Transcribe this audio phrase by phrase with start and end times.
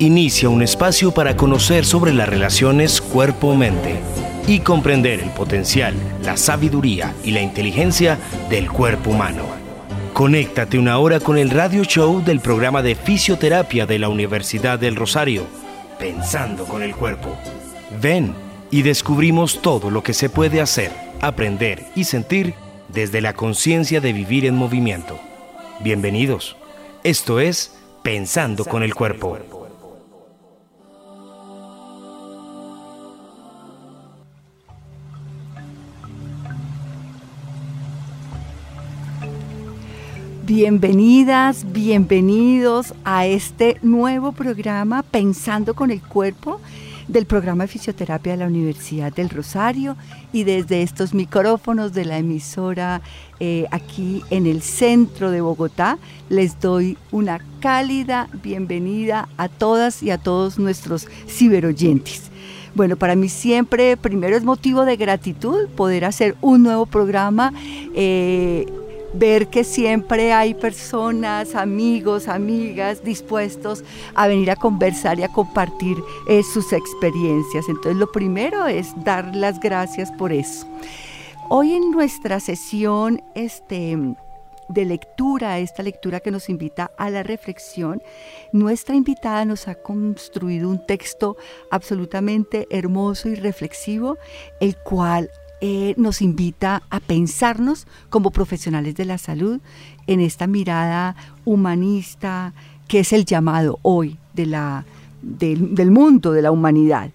[0.00, 4.00] Inicia un espacio para conocer sobre las relaciones cuerpo-mente
[4.46, 8.18] y comprender el potencial, la sabiduría y la inteligencia
[8.48, 9.42] del cuerpo humano.
[10.14, 14.96] Conéctate una hora con el radio show del programa de fisioterapia de la Universidad del
[14.96, 15.44] Rosario,
[15.98, 17.36] Pensando con el Cuerpo.
[18.00, 18.32] Ven
[18.70, 22.54] y descubrimos todo lo que se puede hacer, aprender y sentir
[22.88, 25.20] desde la conciencia de vivir en movimiento.
[25.80, 26.56] Bienvenidos.
[27.04, 29.59] Esto es Pensando con el Cuerpo.
[40.52, 46.60] Bienvenidas, bienvenidos a este nuevo programa Pensando con el Cuerpo
[47.06, 49.96] del programa de fisioterapia de la Universidad del Rosario
[50.32, 53.00] y desde estos micrófonos de la emisora
[53.38, 60.10] eh, aquí en el centro de Bogotá les doy una cálida bienvenida a todas y
[60.10, 62.28] a todos nuestros ciberoyentes.
[62.74, 67.52] Bueno, para mí siempre, primero es motivo de gratitud poder hacer un nuevo programa.
[67.94, 68.66] Eh,
[69.14, 75.96] ver que siempre hay personas, amigos, amigas dispuestos a venir a conversar y a compartir
[76.28, 77.68] eh, sus experiencias.
[77.68, 80.66] Entonces lo primero es dar las gracias por eso.
[81.48, 83.98] Hoy en nuestra sesión este,
[84.68, 88.00] de lectura, esta lectura que nos invita a la reflexión,
[88.52, 91.36] nuestra invitada nos ha construido un texto
[91.72, 94.16] absolutamente hermoso y reflexivo,
[94.60, 99.60] el cual eh, nos invita a pensarnos como profesionales de la salud
[100.06, 102.52] en esta mirada humanista
[102.88, 104.84] que es el llamado hoy de la,
[105.22, 107.10] del mundo, de la humanidad.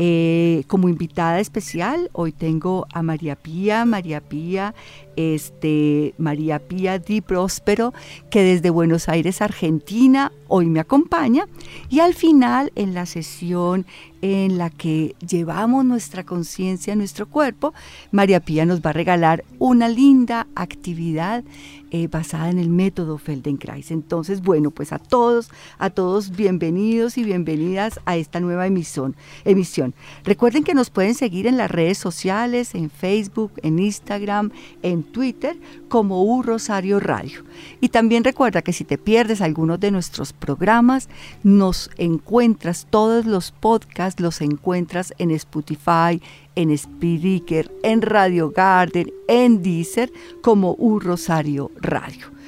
[0.00, 4.74] Eh, como invitada especial, hoy tengo a María Pía, María Pía,
[5.18, 7.92] este, María Pía Di Próspero,
[8.30, 11.48] que desde Buenos Aires, Argentina, hoy me acompaña.
[11.88, 13.84] Y al final, en la sesión
[14.22, 17.74] en la que llevamos nuestra conciencia a nuestro cuerpo,
[18.12, 21.42] María Pía nos va a regalar una linda actividad
[21.90, 23.90] eh, basada en el método Feldenkrais.
[23.90, 29.16] Entonces, bueno, pues a todos, a todos bienvenidos y bienvenidas a esta nueva emisión.
[29.44, 29.94] emisión.
[30.22, 34.50] Recuerden que nos pueden seguir en las redes sociales, en Facebook, en Instagram,
[34.82, 35.58] en Twitter,
[35.88, 37.44] como U Rosario Radio.
[37.80, 41.08] Y también recuerda que si te pierdes algunos de nuestros programas,
[41.42, 46.20] nos encuentras todos los podcasts, los encuentras en Spotify,
[46.54, 52.38] en Spreaker, en Radio Garden, en Deezer, como un Rosario Radio.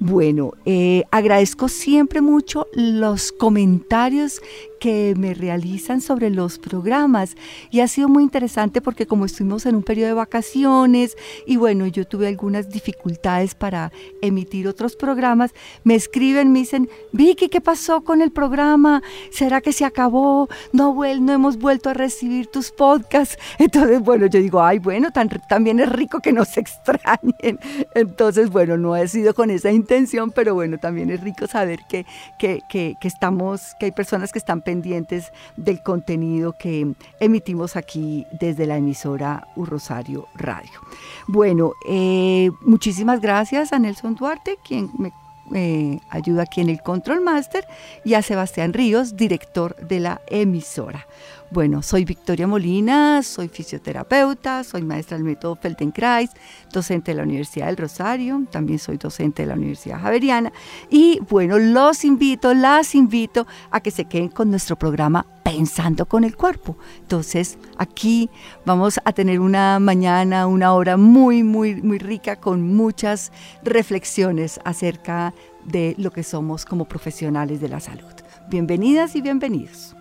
[0.00, 4.40] Bueno, eh, agradezco siempre mucho los comentarios
[4.78, 7.36] que me realizan sobre los programas
[7.70, 11.16] y ha sido muy interesante porque como estuvimos en un periodo de vacaciones
[11.46, 15.52] y bueno, yo tuve algunas dificultades para emitir otros programas,
[15.84, 19.02] me escriben, me dicen, Vicky, ¿qué pasó con el programa?
[19.30, 20.48] ¿Será que se acabó?
[20.72, 23.38] No, no hemos vuelto a recibir tus podcasts.
[23.58, 25.08] Entonces, bueno, yo digo, ay, bueno,
[25.48, 27.58] también es rico que nos extrañen.
[27.94, 32.06] Entonces, bueno, no he sido con esa intención, pero bueno, también es rico saber que,
[32.38, 38.26] que, que, que estamos, que hay personas que están pendientes del contenido que emitimos aquí
[38.38, 40.80] desde la emisora U Radio.
[41.26, 45.10] Bueno, eh, muchísimas gracias a Nelson Duarte, quien me
[45.54, 47.66] eh, ayuda aquí en el Control Master,
[48.04, 51.06] y a Sebastián Ríos, director de la emisora.
[51.50, 56.30] Bueno, soy Victoria Molina, soy fisioterapeuta, soy maestra del método Feldenkrais,
[56.70, 60.52] docente de la Universidad del Rosario, también soy docente de la Universidad Javeriana
[60.90, 66.24] y bueno, los invito, las invito a que se queden con nuestro programa Pensando con
[66.24, 66.76] el Cuerpo.
[67.00, 68.28] Entonces, aquí
[68.66, 75.32] vamos a tener una mañana, una hora muy, muy, muy rica con muchas reflexiones acerca
[75.64, 78.12] de lo que somos como profesionales de la salud.
[78.50, 79.96] Bienvenidas y bienvenidos.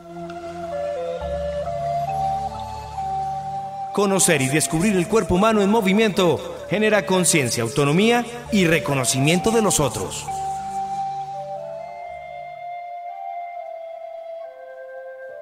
[3.94, 9.80] Conocer y descubrir el cuerpo humano en movimiento genera conciencia, autonomía y reconocimiento de los
[9.80, 10.26] otros.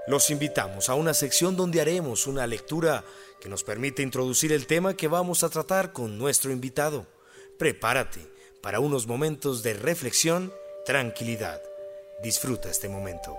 [0.07, 3.03] Los invitamos a una sección donde haremos una lectura
[3.41, 7.07] que nos permite introducir el tema que vamos a tratar con nuestro invitado.
[7.57, 8.19] Prepárate
[8.61, 10.53] para unos momentos de reflexión,
[10.85, 11.61] tranquilidad
[12.23, 13.37] Disfruta este momento.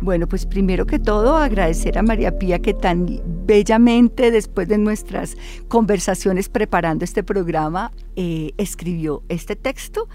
[0.00, 5.36] Bueno, pues primero que todo agradecer a María Pía que tan bellamente después de nuestras
[5.66, 10.08] conversaciones preparando este programa eh, escribió este texto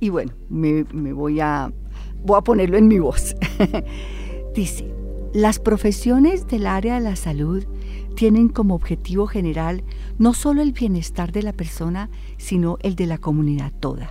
[0.00, 1.72] y bueno, me, voy, a,
[2.24, 3.34] voy a ponerlo en mi voz.
[4.54, 4.92] Dice,
[5.34, 7.64] las profesiones del área de la salud
[8.14, 9.84] tienen como objetivo general
[10.18, 14.10] no solo el bienestar de la persona, sino el de la comunidad toda.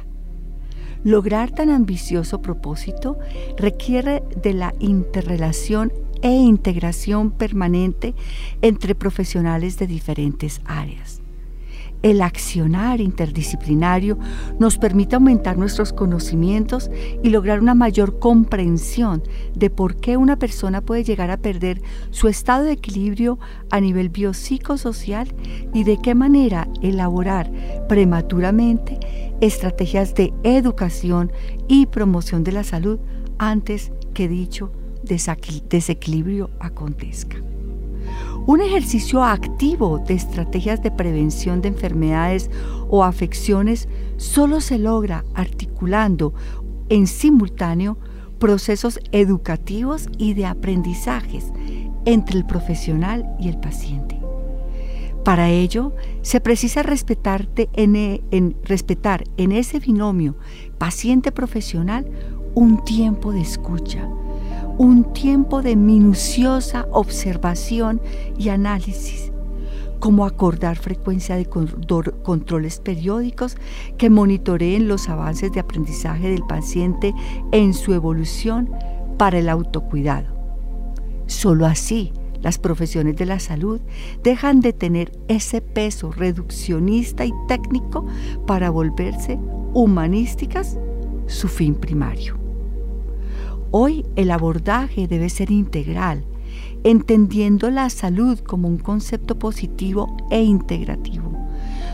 [1.03, 3.17] Lograr tan ambicioso propósito
[3.57, 5.91] requiere de la interrelación
[6.21, 8.15] e integración permanente
[8.61, 11.21] entre profesionales de diferentes áreas.
[12.03, 14.17] El accionar interdisciplinario
[14.59, 16.91] nos permite aumentar nuestros conocimientos
[17.23, 19.23] y lograr una mayor comprensión
[19.55, 23.39] de por qué una persona puede llegar a perder su estado de equilibrio
[23.71, 25.33] a nivel biopsicosocial
[25.73, 27.51] y de qué manera elaborar
[27.89, 28.99] prematuramente
[29.41, 31.31] estrategias de educación
[31.67, 32.99] y promoción de la salud
[33.37, 34.71] antes que dicho
[35.03, 37.37] desequilibrio acontezca.
[38.47, 42.49] Un ejercicio activo de estrategias de prevención de enfermedades
[42.87, 46.33] o afecciones solo se logra articulando
[46.87, 47.97] en simultáneo
[48.39, 51.51] procesos educativos y de aprendizajes
[52.05, 54.17] entre el profesional y el paciente.
[55.25, 56.85] Para ello, se precisa e,
[58.63, 60.37] respetar en ese binomio
[60.77, 62.09] paciente-profesional
[62.55, 64.07] un tiempo de escucha,
[64.77, 68.01] un tiempo de minuciosa observación
[68.37, 69.31] y análisis,
[69.99, 73.57] como acordar frecuencia de controles periódicos
[73.97, 77.13] que monitoreen los avances de aprendizaje del paciente
[77.51, 78.69] en su evolución
[79.17, 80.27] para el autocuidado.
[81.25, 83.81] Solo así las profesiones de la salud
[84.23, 88.05] dejan de tener ese peso reduccionista y técnico
[88.45, 89.39] para volverse
[89.73, 90.77] humanísticas
[91.25, 92.46] su fin primario.
[93.79, 96.23] Hoy el abordaje debe ser integral,
[96.83, 101.31] entendiendo la salud como un concepto positivo e integrativo,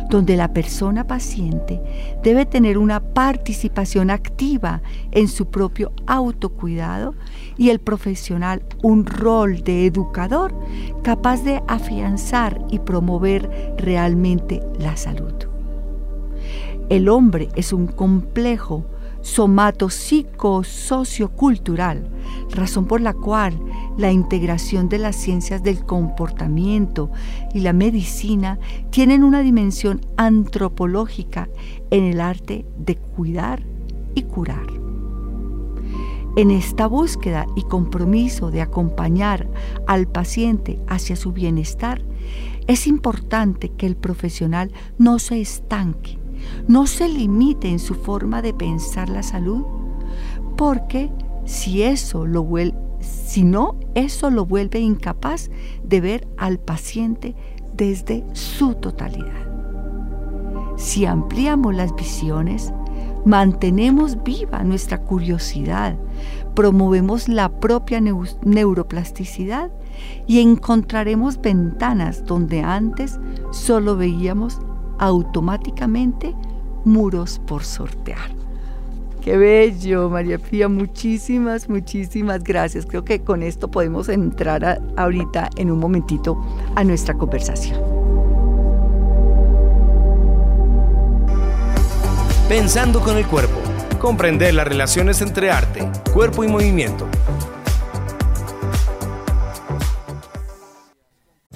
[0.10, 1.82] donde la persona paciente
[2.24, 4.82] debe tener una participación activa
[5.12, 7.16] en su propio autocuidado
[7.58, 10.56] y el profesional un rol de educador
[11.04, 15.34] capaz de afianzar y promover realmente la salud.
[16.88, 18.86] El hombre es un complejo
[19.24, 22.08] somato sociocultural,
[22.52, 23.60] razón por la cual
[23.98, 27.10] la integración de las ciencias del comportamiento
[27.54, 28.60] y la medicina
[28.92, 31.50] tienen una dimensión antropológica
[31.90, 33.64] en el arte de cuidar
[34.14, 34.68] y curar.
[36.36, 39.48] En esta búsqueda y compromiso de acompañar
[39.88, 42.02] al paciente hacia su bienestar,
[42.68, 46.23] es importante que el profesional no se estanque
[46.68, 49.63] no se limite en su forma de pensar la salud,
[50.56, 51.12] porque
[51.45, 52.48] si eso lo
[53.00, 55.50] si no, eso lo vuelve incapaz
[55.83, 57.36] de ver al paciente
[57.75, 59.44] desde su totalidad.
[60.77, 62.74] Si ampliamos las visiones,
[63.25, 65.98] mantenemos viva nuestra curiosidad,
[66.56, 69.71] promovemos la propia neuroplasticidad
[70.27, 73.19] y encontraremos ventanas donde antes
[73.51, 74.60] solo veíamos
[75.00, 76.36] automáticamente
[76.86, 78.44] muros por sortear.
[79.24, 80.68] Qué bello, María Pía.
[80.68, 82.86] Muchísimas, muchísimas gracias.
[82.86, 86.38] Creo que con esto podemos entrar ahorita en un momentito
[86.75, 87.80] a nuestra conversación.
[92.50, 93.56] Pensando con el cuerpo.
[93.98, 97.08] Comprender las relaciones entre arte, cuerpo y movimiento.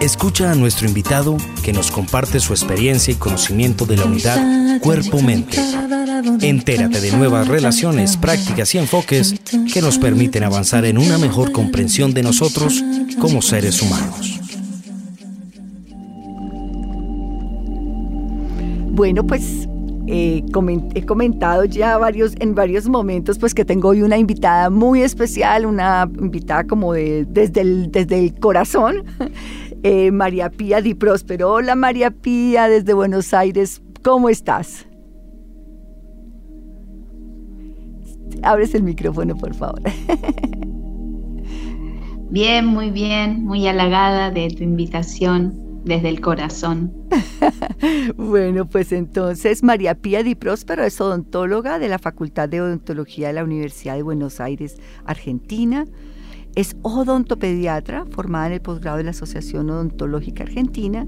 [0.00, 5.58] Escucha a nuestro invitado que nos comparte su experiencia y conocimiento de la unidad cuerpo-mente.
[6.40, 9.34] Entérate de nuevas relaciones, prácticas y enfoques
[9.72, 12.82] que nos permiten avanzar en una mejor comprensión de nosotros
[13.18, 14.40] como seres humanos.
[18.92, 19.68] Bueno, pues
[20.12, 25.66] he comentado ya varios, en varios momentos pues que tengo hoy una invitada muy especial,
[25.66, 29.04] una invitada como de, desde, el, desde el corazón,
[29.82, 31.52] eh, María Pía Di Próspero.
[31.52, 34.86] Hola María Pía desde Buenos Aires, ¿cómo estás?
[38.42, 39.82] Abres el micrófono, por favor.
[42.30, 46.92] Bien, muy bien, muy halagada de tu invitación desde el corazón.
[48.16, 53.34] bueno, pues entonces María Pía Di Próspero es odontóloga de la Facultad de Odontología de
[53.34, 55.86] la Universidad de Buenos Aires, Argentina.
[56.56, 61.06] Es odontopediatra, formada en el posgrado de la Asociación Odontológica Argentina,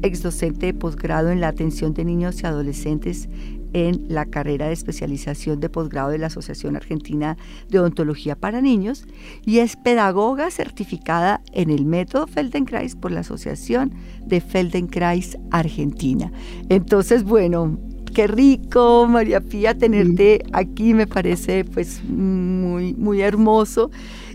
[0.00, 3.28] ex docente de posgrado en la atención de niños y adolescentes
[3.72, 7.36] en la carrera de especialización de posgrado de la Asociación Argentina
[7.68, 9.06] de Odontología para Niños
[9.44, 13.92] y es pedagoga certificada en el método Feldenkrais por la Asociación
[14.24, 16.32] de Feldenkrais Argentina.
[16.68, 17.78] Entonces, bueno,
[18.14, 23.90] qué rico, María Pía, tenerte aquí, me parece pues muy, muy hermoso.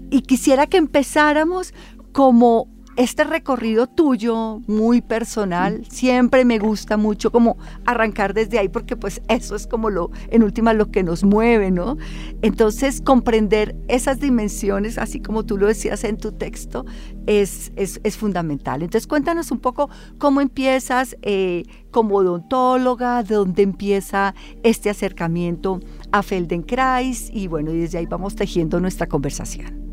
[0.09, 1.73] Y quisiera que empezáramos
[2.11, 8.95] como este recorrido tuyo, muy personal, siempre me gusta mucho como arrancar desde ahí, porque
[8.95, 11.97] pues eso es como lo, en última, lo que nos mueve, ¿no?
[12.41, 16.85] Entonces, comprender esas dimensiones, así como tú lo decías en tu texto,
[17.25, 18.81] es, es, fundamental.
[18.81, 26.23] Entonces, cuéntanos un poco cómo empiezas eh, como odontóloga, de dónde empieza este acercamiento a
[26.23, 29.83] Feldenkrais, y bueno, y desde ahí vamos tejiendo nuestra conversación.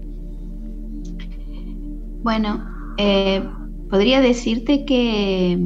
[2.23, 3.43] Bueno, eh,
[3.91, 5.59] podría decirte que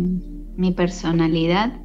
[0.57, 1.81] mi personalidad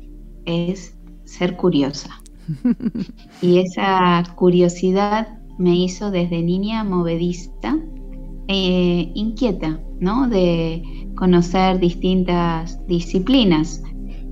[0.45, 2.21] es ser curiosa.
[3.41, 7.77] y esa curiosidad me hizo desde niña movedista,
[8.47, 10.27] e inquieta, ¿no?
[10.27, 10.83] De
[11.15, 13.81] conocer distintas disciplinas.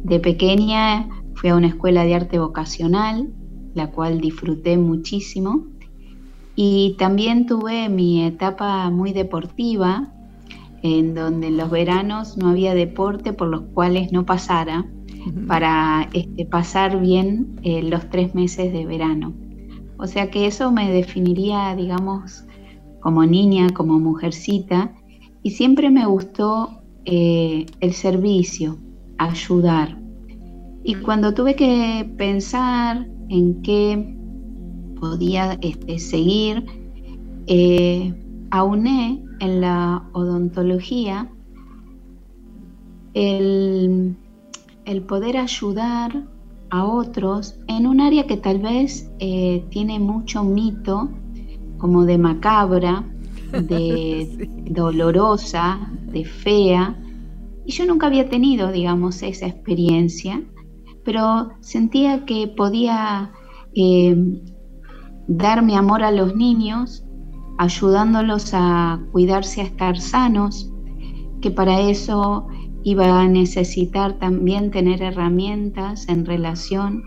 [0.04, 3.32] De pequeña fui a una escuela de arte vocacional,
[3.76, 5.68] la cual disfruté muchísimo.
[6.56, 10.12] Y también tuve mi etapa muy deportiva,
[10.84, 14.86] en donde en los veranos no había deporte por los cuales no pasara
[15.48, 19.34] para este, pasar bien eh, los tres meses de verano.
[19.98, 22.46] O sea que eso me definiría, digamos,
[23.02, 24.94] como niña, como mujercita,
[25.44, 28.78] y siempre me gustó eh, el servicio,
[29.18, 30.00] ayudar.
[30.84, 34.16] Y cuando tuve que pensar en qué
[35.00, 36.66] podía este, seguir,
[37.48, 38.14] eh,
[38.52, 41.30] auné en la odontología
[43.14, 44.16] el,
[45.08, 46.24] poder ayudar
[46.70, 51.10] a otros en un área que tal vez eh, tiene mucho mito,
[51.78, 53.06] como de macabra,
[53.52, 56.96] de dolorosa, de fea.
[57.66, 60.42] Y yo nunca había tenido, digamos, esa experiencia,
[61.04, 63.32] pero sentía que podía
[63.74, 64.42] eh,
[65.28, 67.04] dar mi amor a los niños
[67.60, 70.72] ayudándolos a cuidarse a estar sanos,
[71.42, 72.48] que para eso
[72.84, 77.04] iba a necesitar también tener herramientas en relación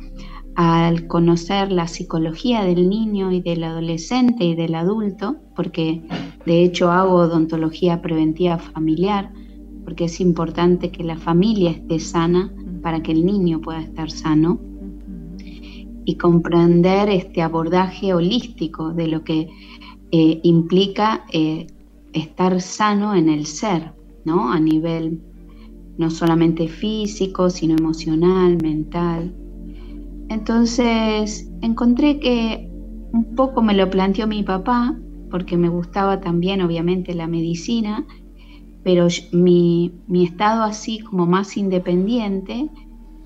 [0.55, 6.03] al conocer la psicología del niño y del adolescente y del adulto, porque
[6.45, 9.33] de hecho hago odontología preventiva familiar,
[9.85, 14.61] porque es importante que la familia esté sana para que el niño pueda estar sano
[16.05, 19.49] y comprender este abordaje holístico de lo que
[20.13, 21.67] eh, implica eh,
[22.13, 23.93] estar sano en el ser,
[24.25, 24.53] ¿no?
[24.53, 25.21] A nivel
[25.97, 29.35] no solamente físico, sino emocional, mental.
[30.29, 32.71] Entonces encontré que
[33.13, 34.95] un poco me lo planteó mi papá,
[35.31, 38.07] porque me gustaba también obviamente la medicina,
[38.83, 42.69] pero mi, mi estado así como más independiente,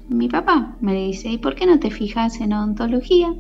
[0.09, 3.35] mi papá me dice, ¿y por qué no te fijas en odontología?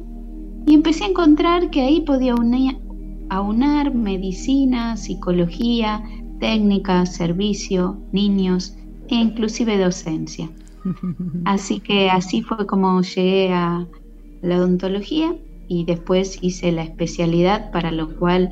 [0.66, 2.78] Y empecé a encontrar que ahí podía unir,
[3.28, 6.02] aunar medicina, psicología,
[6.38, 8.76] técnica, servicio, niños
[9.08, 10.50] e inclusive docencia.
[11.44, 13.86] Así que así fue como llegué a
[14.42, 15.36] la odontología
[15.68, 18.50] y después hice la especialidad para lo cual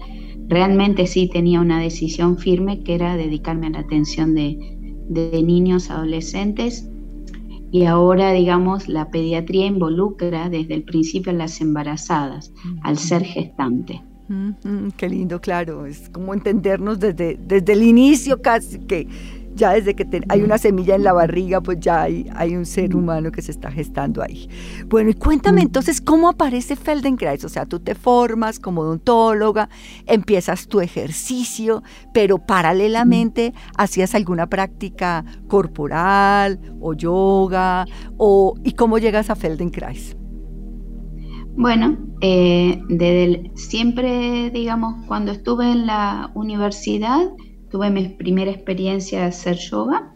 [0.48, 4.58] realmente sí tenía una decisión firme que era dedicarme a la atención de,
[5.08, 6.88] de niños, adolescentes.
[7.70, 12.52] Y ahora digamos la pediatría involucra desde el principio a las embarazadas
[12.82, 14.02] al ser gestante
[14.96, 19.06] qué lindo, claro, es como entendernos desde, desde el inicio casi que
[19.54, 22.94] ya desde que hay una semilla en la barriga, pues ya hay, hay un ser
[22.96, 24.48] humano que se está gestando ahí.
[24.86, 29.68] Bueno, y cuéntame entonces cómo aparece Feldenkrais, o sea, tú te formas como odontóloga,
[30.06, 39.30] empiezas tu ejercicio, pero paralelamente hacías alguna práctica corporal o yoga, o, ¿y cómo llegas
[39.30, 40.16] a Feldenkrais?
[41.56, 47.30] Bueno, eh, desde siempre, digamos, cuando estuve en la universidad,
[47.70, 50.14] tuve mi primera experiencia de hacer yoga.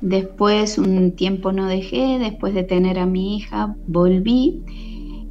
[0.00, 4.62] Después un tiempo no dejé, después de tener a mi hija, volví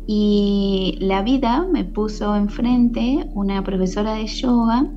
[0.08, 4.90] y la vida me puso enfrente una profesora de yoga,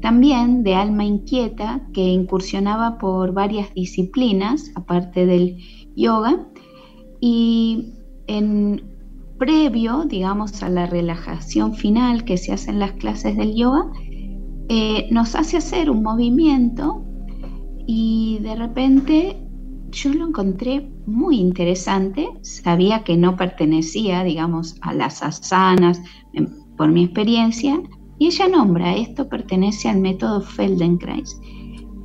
[0.00, 5.58] también de alma inquieta, que incursionaba por varias disciplinas, aparte del
[5.94, 6.48] yoga,
[7.20, 7.92] y
[8.26, 8.95] en
[9.38, 13.90] previo, digamos, a la relajación final que se hace en las clases del yoga,
[14.68, 17.04] eh, nos hace hacer un movimiento
[17.86, 19.46] y de repente
[19.90, 22.28] yo lo encontré muy interesante.
[22.42, 26.02] Sabía que no pertenecía, digamos, a las asanas
[26.32, 27.80] em, por mi experiencia.
[28.18, 31.38] Y ella nombra, esto pertenece al método Feldenkrais.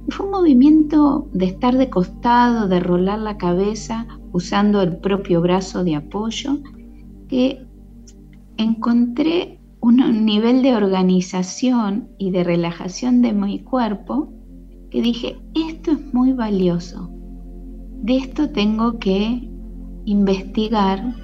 [0.10, 5.84] fue un movimiento de estar de costado, de rolar la cabeza usando el propio brazo
[5.84, 6.58] de apoyo
[7.32, 7.66] que
[8.58, 14.34] encontré un nivel de organización y de relajación de mi cuerpo
[14.90, 17.10] que dije, esto es muy valioso.
[18.04, 19.50] De esto tengo que
[20.04, 21.16] investigar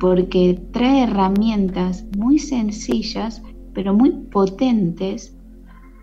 [0.00, 3.40] porque trae herramientas muy sencillas,
[3.74, 5.38] pero muy potentes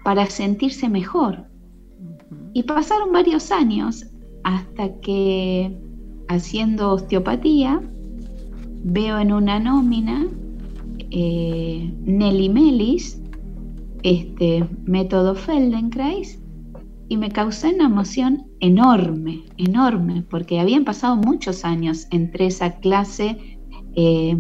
[0.06, 1.46] para sentirse mejor.
[2.54, 4.08] Y pasaron varios años
[4.46, 5.78] hasta que
[6.30, 7.82] haciendo osteopatía
[8.84, 10.28] veo en una nómina
[11.12, 13.22] eh, Nelly Melis,
[14.04, 16.40] este método Feldenkrais,
[17.10, 23.60] y me causó una emoción enorme, enorme, porque habían pasado muchos años entre esa clase
[23.96, 24.38] eh,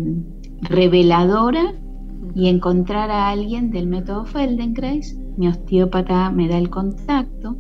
[0.62, 1.74] reveladora
[2.34, 5.18] y encontrar a alguien del método Feldenkrais.
[5.38, 7.58] Mi osteópata me da el contacto.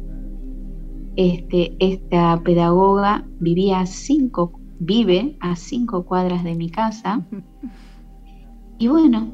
[1.17, 7.23] Este, esta pedagoga vivía cinco vive a cinco cuadras de mi casa.
[8.79, 9.31] Y bueno,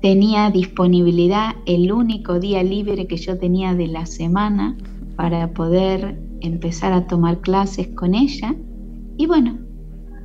[0.00, 4.78] tenía disponibilidad el único día libre que yo tenía de la semana
[5.16, 8.54] para poder empezar a tomar clases con ella.
[9.18, 9.58] Y bueno,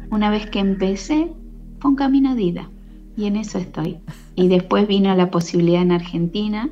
[0.09, 1.33] una vez que empecé,
[1.79, 2.69] fue un camino de ida.
[3.17, 3.97] Y en eso estoy.
[4.35, 6.69] Y después vino la posibilidad en Argentina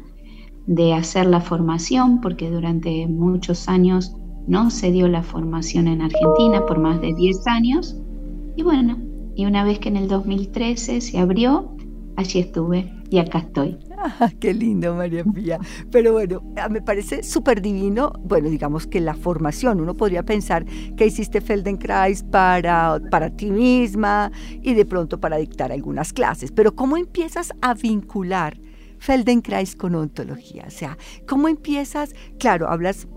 [0.67, 4.15] de hacer la formación, porque durante muchos años
[4.47, 7.97] no se dio la formación en Argentina por más de 10 años.
[8.55, 8.97] Y bueno,
[9.35, 11.75] y una vez que en el 2013 se abrió,
[12.15, 13.77] allí estuve y acá estoy.
[14.05, 15.59] Ah, qué lindo, María Pía.
[15.89, 20.65] Pero bueno, ah, me parece súper divino, bueno, digamos que la formación, uno podría pensar
[20.97, 24.29] que hiciste Feldenkrais para, para ti misma
[24.61, 28.59] y de pronto para dictar algunas clases, pero ¿cómo empiezas a vincular
[28.99, 30.65] Feldenkrais con ontología?
[30.67, 32.13] O sea, ¿cómo empiezas?
[32.39, 33.07] Claro, hablas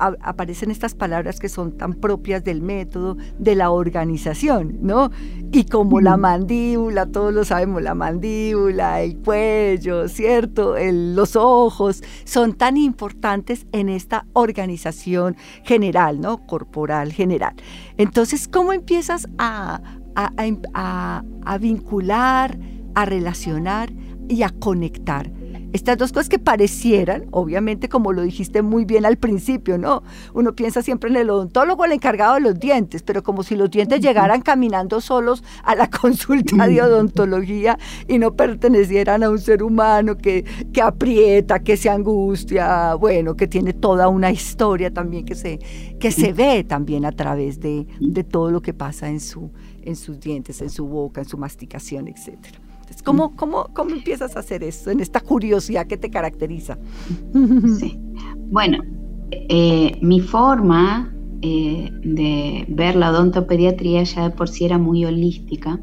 [0.00, 5.10] aparecen estas palabras que son tan propias del método, de la organización, ¿no?
[5.52, 10.74] Y como la mandíbula, todos lo sabemos, la mandíbula, el cuello, ¿cierto?
[10.80, 16.46] los ojos, son tan importantes en esta organización general, ¿no?
[16.46, 17.54] Corporal general.
[17.96, 19.80] Entonces, ¿cómo empiezas a,
[20.14, 22.58] a vincular,
[22.94, 23.92] a relacionar
[24.28, 25.30] y a conectar?
[25.72, 30.02] Estas dos cosas que parecieran, obviamente como lo dijiste muy bien al principio, ¿no?
[30.34, 33.70] Uno piensa siempre en el odontólogo, el encargado de los dientes, pero como si los
[33.70, 37.78] dientes llegaran caminando solos a la consulta de odontología
[38.08, 43.46] y no pertenecieran a un ser humano que, que aprieta, que se angustia, bueno, que
[43.46, 45.58] tiene toda una historia también que se,
[46.00, 49.50] que se ve también a través de, de todo lo que pasa en, su,
[49.82, 52.69] en sus dientes, en su boca, en su masticación, etcétera.
[53.04, 56.78] ¿Cómo, cómo, cómo empiezas a hacer eso, en esta curiosidad que te caracteriza?
[57.78, 57.98] Sí.
[58.50, 58.82] Bueno,
[59.30, 65.80] eh, mi forma eh, de ver la odontopediatría ya de por sí era muy holística,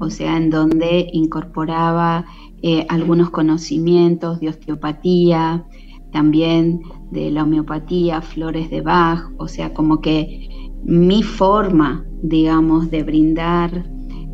[0.00, 2.24] o sea, en donde incorporaba
[2.62, 5.64] eh, algunos conocimientos de osteopatía,
[6.10, 6.80] también
[7.12, 10.48] de la homeopatía, flores de Bach, o sea, como que
[10.82, 13.84] mi forma, digamos, de brindar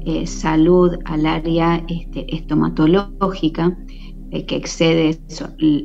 [0.07, 3.77] eh, salud al área este, estomatológica,
[4.31, 5.19] eh, que excede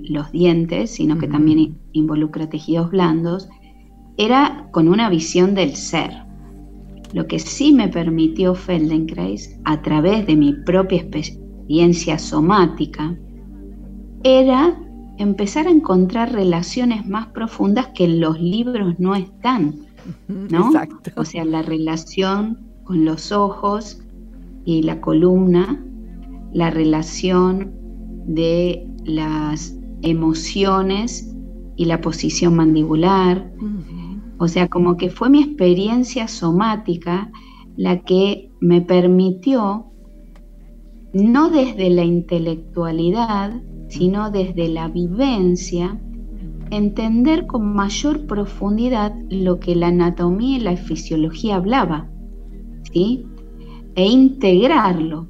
[0.10, 3.50] los dientes, sino que también involucra tejidos blandos,
[4.18, 6.12] era con una visión del ser.
[7.14, 13.18] Lo que sí me permitió Feldenkrais, a través de mi propia experiencia somática,
[14.24, 14.80] era
[15.18, 19.78] empezar a encontrar relaciones más profundas que en los libros no están,
[20.28, 20.68] ¿no?
[20.68, 21.10] Exacto.
[21.16, 24.01] O sea, la relación con los ojos
[24.66, 25.84] y la columna,
[26.54, 27.74] la relación
[28.26, 31.36] de las emociones
[31.76, 33.52] y la posición mandibular.
[34.38, 37.32] O sea, como que fue mi experiencia somática
[37.78, 39.88] la que me permitió,
[41.14, 46.00] no desde la intelectualidad, sino desde la vivencia,
[46.72, 52.10] entender con mayor profundidad lo que la anatomía y la fisiología hablaba,
[52.92, 53.26] ¿sí?
[53.96, 55.28] E integrarlo.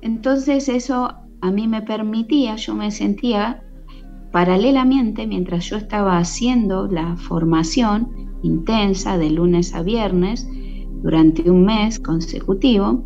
[0.00, 3.62] Entonces eso a mí me permitía, yo me sentía
[4.32, 8.08] paralelamente, mientras yo estaba haciendo la formación
[8.42, 10.48] intensa de lunes a viernes
[11.02, 13.04] durante un mes consecutivo,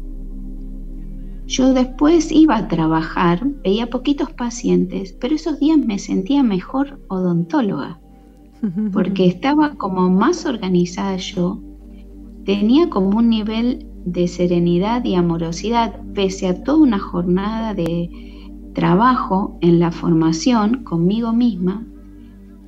[1.47, 8.01] yo después iba a trabajar, veía poquitos pacientes, pero esos días me sentía mejor odontóloga,
[8.93, 11.61] porque estaba como más organizada yo,
[12.45, 18.09] tenía como un nivel de serenidad y amorosidad, pese a toda una jornada de
[18.73, 21.85] trabajo en la formación conmigo misma,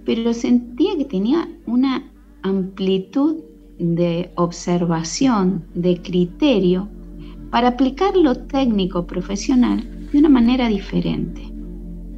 [0.05, 2.11] pero sentía que tenía una
[2.43, 3.37] amplitud
[3.79, 6.89] de observación, de criterio,
[7.51, 11.43] para aplicar lo técnico profesional de una manera diferente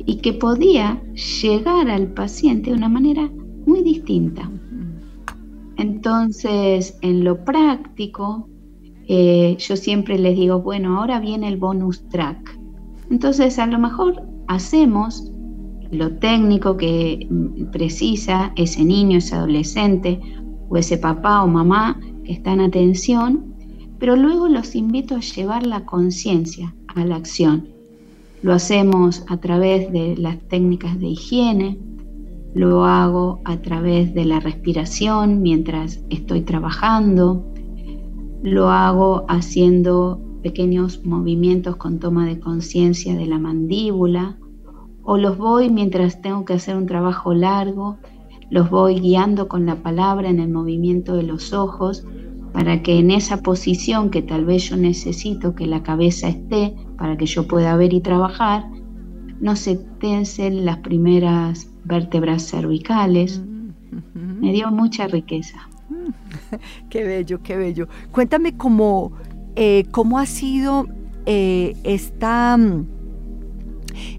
[0.06, 1.02] y que podía
[1.42, 3.30] llegar al paciente de una manera
[3.66, 4.50] muy distinta.
[5.76, 8.49] Entonces, en lo práctico,
[9.12, 12.58] eh, yo siempre les digo, bueno, ahora viene el bonus track.
[13.10, 15.32] Entonces, a lo mejor hacemos
[15.90, 17.28] lo técnico que
[17.72, 20.20] precisa ese niño, ese adolescente
[20.68, 23.50] o ese papá o mamá que está en atención
[24.00, 27.68] pero luego los invito a llevar la conciencia a la acción.
[28.42, 31.78] Lo hacemos a través de las técnicas de higiene,
[32.54, 37.44] lo hago a través de la respiración mientras estoy trabajando,
[38.42, 44.38] lo hago haciendo pequeños movimientos con toma de conciencia de la mandíbula,
[45.02, 47.98] o los voy mientras tengo que hacer un trabajo largo,
[48.50, 52.04] los voy guiando con la palabra en el movimiento de los ojos
[52.52, 57.16] para que en esa posición que tal vez yo necesito que la cabeza esté para
[57.16, 58.68] que yo pueda ver y trabajar,
[59.40, 63.42] no se tensen las primeras vértebras cervicales.
[64.12, 65.69] Me dio mucha riqueza.
[66.90, 67.88] Qué bello, qué bello.
[68.12, 69.12] Cuéntame cómo,
[69.56, 70.86] eh, cómo ha sido
[71.26, 72.58] eh, esta,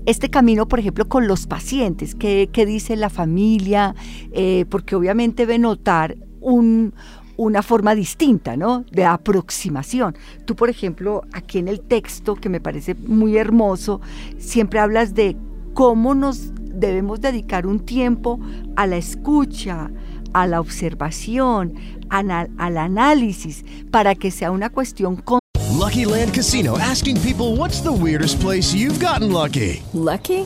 [0.05, 2.15] este camino, por ejemplo, con los pacientes.
[2.15, 3.95] ¿Qué, dice la familia?
[4.31, 6.93] Eh, porque obviamente ve notar un,
[7.37, 8.85] una forma distinta, ¿no?
[8.91, 10.15] De aproximación.
[10.45, 14.01] Tú, por ejemplo, aquí en el texto, que me parece muy hermoso,
[14.37, 15.35] siempre hablas de
[15.73, 18.39] cómo nos debemos dedicar un tiempo
[18.75, 19.91] a la escucha,
[20.33, 21.75] a la observación,
[22.09, 25.41] al análisis, para que sea una cuestión con
[25.81, 29.81] Lucky Land Casino asking people what's the weirdest place you've gotten lucky.
[29.93, 30.45] Lucky?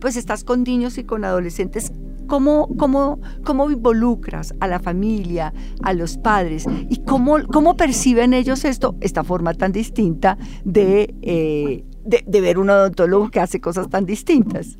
[0.00, 1.92] pues estás con niños y con adolescentes
[2.26, 8.64] ¿Cómo, cómo, cómo involucras a la familia, a los padres y cómo, cómo perciben ellos
[8.64, 14.06] esto, esta forma tan distinta de, eh, de, ver un odontólogo que hace cosas tan
[14.06, 14.78] distintas?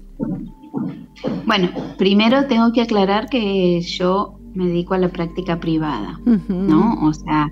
[1.46, 7.06] Bueno, primero tengo que aclarar que yo me dedico a la práctica privada, ¿no?
[7.06, 7.48] O sea,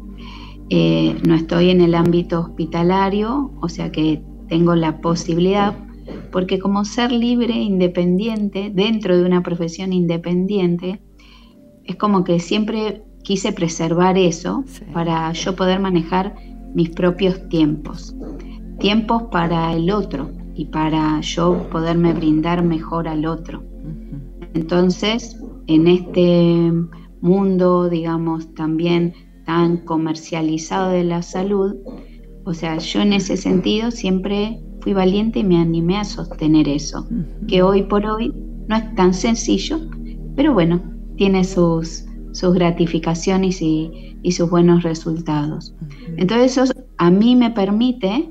[0.70, 5.74] eh, no estoy en el ámbito hospitalario, o sea que tengo la posibilidad
[6.30, 11.00] porque como ser libre, independiente, dentro de una profesión independiente,
[11.84, 16.34] es como que siempre quise preservar eso para yo poder manejar
[16.74, 18.14] mis propios tiempos,
[18.78, 23.62] tiempos para el otro y para yo poderme brindar mejor al otro.
[24.54, 26.72] Entonces, en este
[27.20, 29.14] mundo, digamos, también
[29.46, 31.76] tan comercializado de la salud,
[32.44, 37.08] o sea, yo en ese sentido siempre fui valiente y me animé a sostener eso,
[37.48, 38.34] que hoy por hoy
[38.68, 39.80] no es tan sencillo,
[40.36, 40.82] pero bueno,
[41.16, 45.74] tiene sus, sus gratificaciones y, sus buenos resultados.
[46.16, 48.30] Entonces eso a mí me permite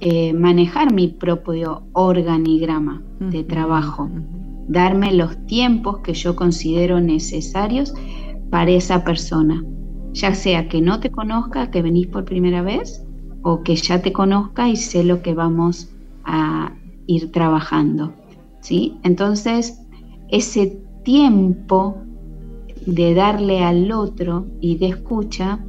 [0.00, 4.10] eh, manejar mi propio organigrama de trabajo.
[4.68, 7.94] darme los tiempos que yo considero necesarios
[8.50, 9.62] para esa persona,
[10.12, 13.03] ya sea que no te conozca, que venís por primera vez,
[13.44, 15.90] o que ya te conozca y sé lo que vamos
[16.24, 16.72] a
[17.06, 18.12] ir trabajando.
[18.60, 18.96] ¿sí?
[19.04, 19.78] Entonces,
[20.30, 21.98] ese tiempo
[22.86, 25.60] de darle al otro y de escucha,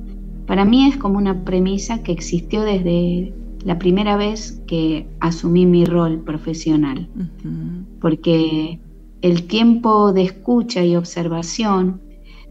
[0.48, 3.34] para mí es como una premisa que existió desde
[3.66, 7.10] la primera vez que asumí mi rol profesional,
[8.00, 8.80] porque
[9.22, 12.00] el tiempo de escucha y observación,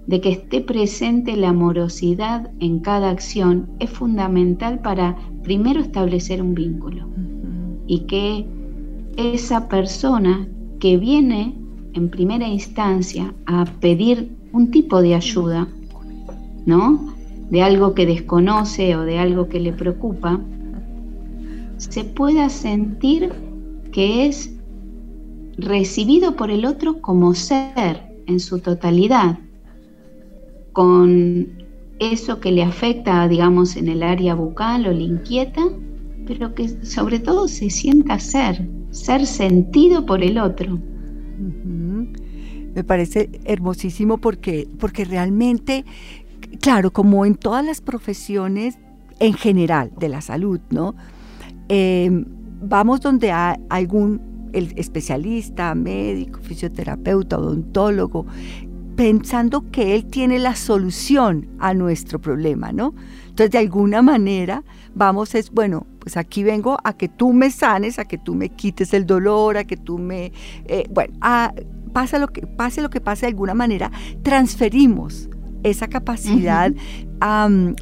[0.06, 6.54] de que esté presente la amorosidad en cada acción, es fundamental para primero establecer un
[6.54, 7.06] vínculo.
[7.86, 8.46] Y que
[9.16, 10.46] esa persona
[10.78, 11.54] que viene
[11.94, 15.68] en primera instancia a pedir un tipo de ayuda,
[16.66, 17.14] ¿no?
[17.50, 20.40] De algo que desconoce o de algo que le preocupa,
[21.76, 23.32] se pueda sentir
[23.92, 24.54] que es
[25.56, 29.38] recibido por el otro como ser en su totalidad,
[30.74, 31.64] con
[32.00, 35.62] eso que le afecta, digamos, en el área bucal o le inquieta,
[36.26, 40.78] pero que sobre todo se sienta ser, ser sentido por el otro.
[42.74, 45.84] Me parece hermosísimo porque, porque realmente,
[46.60, 48.76] claro, como en todas las profesiones
[49.20, 50.96] en general de la salud, ¿no?
[51.68, 52.10] Eh,
[52.60, 58.26] vamos donde hay algún el especialista, médico, fisioterapeuta, odontólogo,
[58.96, 62.94] pensando que él tiene la solución a nuestro problema, ¿no?
[63.28, 64.62] Entonces, de alguna manera,
[64.94, 68.50] vamos es, bueno, pues aquí vengo a que tú me sanes, a que tú me
[68.50, 70.32] quites el dolor, a que tú me,
[70.66, 71.18] eh, bueno,
[71.92, 73.90] pasa lo que, pase lo que pase, de alguna manera,
[74.22, 75.28] transferimos
[75.62, 76.72] esa capacidad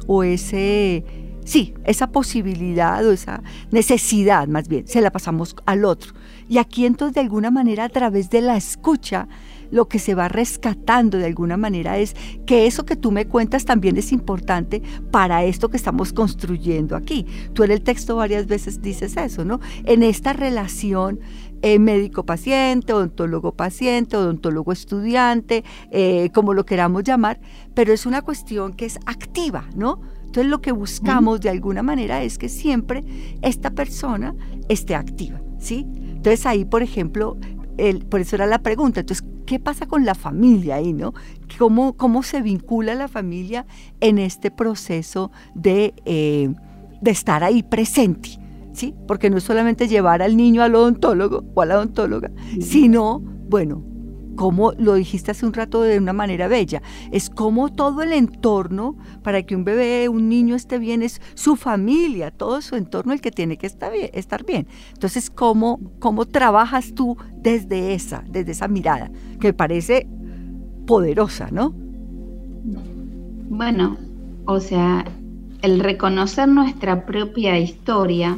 [0.07, 1.03] o ese
[1.45, 6.13] Sí, esa posibilidad o esa necesidad más bien, se la pasamos al otro.
[6.47, 9.27] Y aquí entonces de alguna manera a través de la escucha,
[9.73, 13.65] lo que se va rescatando de alguna manera es que eso que tú me cuentas
[13.65, 17.25] también es importante para esto que estamos construyendo aquí.
[17.53, 19.59] Tú en el texto varias veces dices eso, ¿no?
[19.85, 21.19] En esta relación
[21.63, 27.39] eh, médico-paciente, odontólogo-paciente, odontólogo-estudiante, eh, como lo queramos llamar,
[27.73, 30.01] pero es una cuestión que es activa, ¿no?
[30.25, 33.03] Entonces lo que buscamos de alguna manera es que siempre
[33.41, 34.35] esta persona
[34.69, 35.87] esté activa, ¿sí?
[35.95, 37.37] Entonces ahí, por ejemplo,
[37.77, 41.13] el, por eso era la pregunta, entonces, ¿qué pasa con la familia ahí, no?
[41.59, 43.67] ¿Cómo, cómo se vincula la familia
[43.99, 46.51] en este proceso de, eh,
[47.01, 48.39] de estar ahí presente?
[48.71, 48.95] ¿Sí?
[49.07, 53.83] Porque no es solamente llevar al niño al odontólogo o a la odontóloga, sino, bueno,
[54.35, 58.97] como lo dijiste hace un rato de una manera bella, es como todo el entorno
[59.23, 63.21] para que un bebé, un niño esté bien, es su familia, todo su entorno el
[63.21, 63.73] que tiene que.
[64.13, 64.67] Estar bien.
[64.93, 70.07] Entonces, ¿cómo, ¿cómo trabajas tú desde esa, desde esa mirada, que me parece
[70.85, 71.73] poderosa, ¿no?
[73.49, 73.97] Bueno,
[74.45, 75.05] o sea,
[75.61, 78.37] el reconocer nuestra propia historia,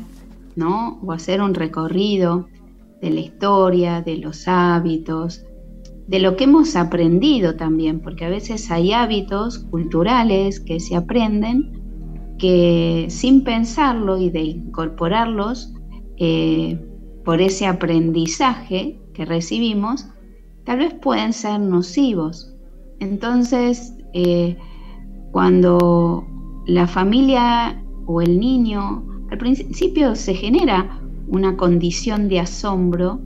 [0.55, 0.99] ¿no?
[1.03, 2.47] O hacer un recorrido
[3.01, 5.43] de la historia, de los hábitos,
[6.07, 11.83] de lo que hemos aprendido también, porque a veces hay hábitos culturales que se aprenden
[12.37, 15.73] que sin pensarlo y de incorporarlos
[16.17, 16.79] eh,
[17.23, 20.07] por ese aprendizaje que recibimos,
[20.63, 22.53] tal vez pueden ser nocivos.
[22.99, 24.57] Entonces, eh,
[25.31, 26.25] cuando
[26.67, 33.19] la familia o el niño, al principio se genera una condición de asombro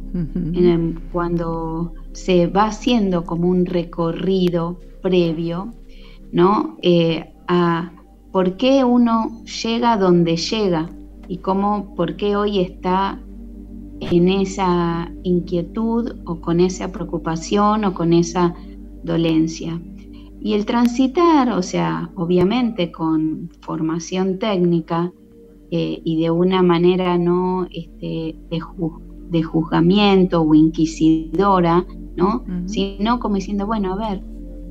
[1.12, 5.74] cuando se va haciendo como un recorrido previo,
[6.34, 6.78] ¿no?
[6.82, 7.94] Eh, a
[8.32, 10.90] por qué uno llega donde llega
[11.30, 13.20] y cómo, por qué hoy está
[14.02, 18.54] en esa inquietud o con esa preocupación o con esa
[19.04, 19.80] dolencia.
[20.42, 25.12] Y el transitar, o sea, obviamente con formación técnica
[25.72, 28.60] eh, y de una manera no este, de,
[29.30, 32.44] de juzgamiento o inquisidora, ¿no?
[32.66, 34.24] Sino como diciendo, bueno, a ver,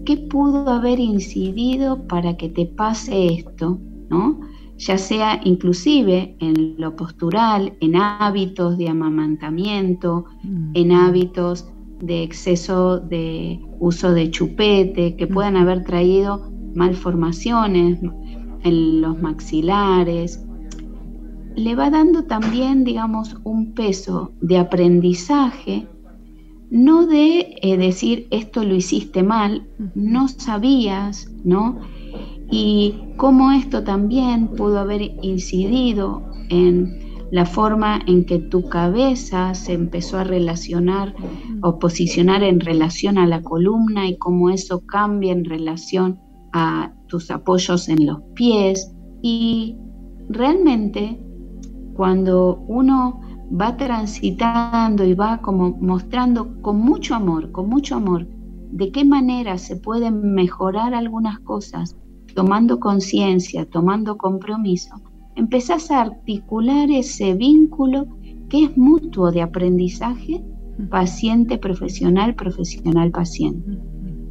[0.05, 3.79] ¿qué pudo haber incidido para que te pase esto,
[4.11, 4.41] ¿no?
[4.77, 10.25] Ya sea inclusive en lo postural, en hábitos de amamantamiento,
[10.75, 11.67] en hábitos
[12.01, 17.99] de exceso de uso de chupete, que puedan haber traído malformaciones
[18.63, 20.45] en los maxilares,
[21.59, 25.89] le va dando también, digamos, un peso de aprendizaje,
[26.71, 31.81] no de eh, decir esto lo hiciste mal, no sabías, ¿no?
[32.51, 39.73] Y cómo esto también pudo haber incidido en la forma en que tu cabeza se
[39.73, 41.15] empezó a relacionar
[41.63, 46.21] o posicionar en relación a la columna y cómo eso cambia en relación
[46.53, 48.95] a tus apoyos en los pies.
[49.21, 49.77] Y
[50.29, 51.21] realmente
[51.99, 58.25] cuando uno va transitando y va como mostrando con mucho amor, con mucho amor,
[58.71, 61.97] de qué manera se pueden mejorar algunas cosas,
[62.37, 64.95] tomando conciencia, tomando compromiso,
[65.35, 68.07] empezás a articular ese vínculo
[68.49, 70.45] que es mutuo de aprendizaje
[70.91, 73.77] paciente profesional, profesional paciente.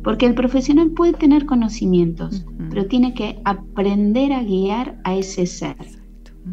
[0.06, 5.97] Porque el profesional puede tener conocimientos, pero tiene que aprender a guiar a ese ser.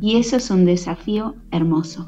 [0.00, 2.07] Y eso es un desafío hermoso.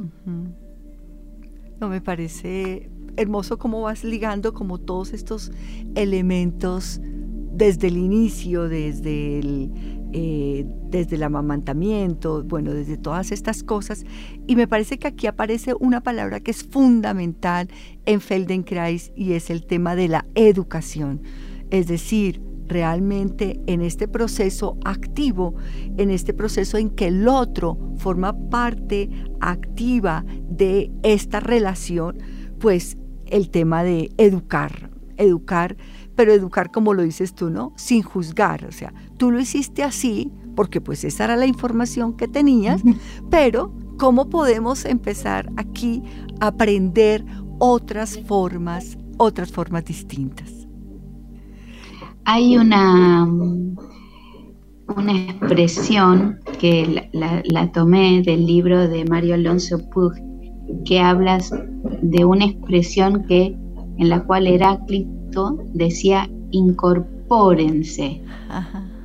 [1.81, 5.53] No me parece hermoso cómo vas ligando como todos estos
[5.95, 7.01] elementos
[7.53, 9.73] desde el inicio, desde el,
[10.13, 14.05] eh, desde el amamantamiento, bueno, desde todas estas cosas.
[14.47, 17.69] Y me parece que aquí aparece una palabra que es fundamental
[18.05, 21.23] en Feldenkrais y es el tema de la educación.
[21.71, 25.55] Es decir, realmente en este proceso activo,
[25.97, 29.09] en este proceso en que el otro forma parte
[29.41, 32.19] activa de esta relación,
[32.59, 35.77] pues el tema de educar, educar,
[36.15, 37.73] pero educar como lo dices tú, ¿no?
[37.77, 42.27] Sin juzgar, o sea, tú lo hiciste así porque pues esa era la información que
[42.27, 42.83] tenías,
[43.31, 46.03] pero ¿cómo podemos empezar aquí
[46.41, 47.25] a aprender
[47.59, 50.56] otras formas, otras formas distintas?
[52.29, 60.13] Hay una, una expresión que la, tomé del libro de Mario Alonso Puig,
[60.85, 61.55] que hablas
[62.03, 63.57] de una expresión que
[63.99, 68.21] en la cual Heráclito decía incorpórense,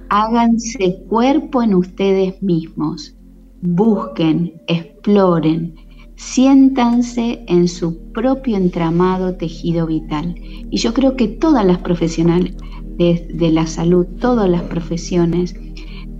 [0.09, 3.15] háganse cuerpo en ustedes mismos,
[3.61, 5.75] busquen, exploren,
[6.15, 10.33] siéntanse en su propio entramado tejido vital.
[10.71, 12.55] Y yo creo que todas las profesionales
[13.01, 15.55] de, la salud, todas las profesiones,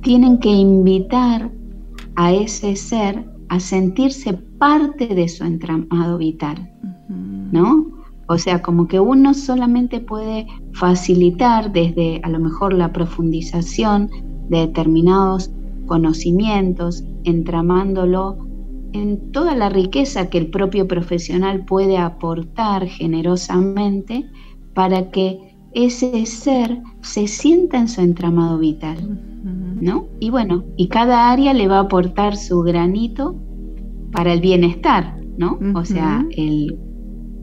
[0.02, 1.52] tienen que invitar
[2.16, 6.72] a ese ser a sentirse parte de su entramado vital,
[7.52, 7.88] ¿no?
[8.28, 14.10] O sea, como que uno solamente puede facilitar desde a lo mejor la profundización
[14.50, 15.52] de determinados
[15.86, 18.38] conocimientos, entramándolo
[18.94, 24.26] en toda la riqueza que el propio profesional puede aportar generosamente
[24.74, 29.20] para que ese ser se sienta en su entramado vital,
[29.82, 30.08] ¿no?
[30.20, 33.36] Y bueno, y cada área le va a aportar su granito
[34.12, 35.58] para el bienestar, ¿no?
[35.76, 36.78] O sea, el,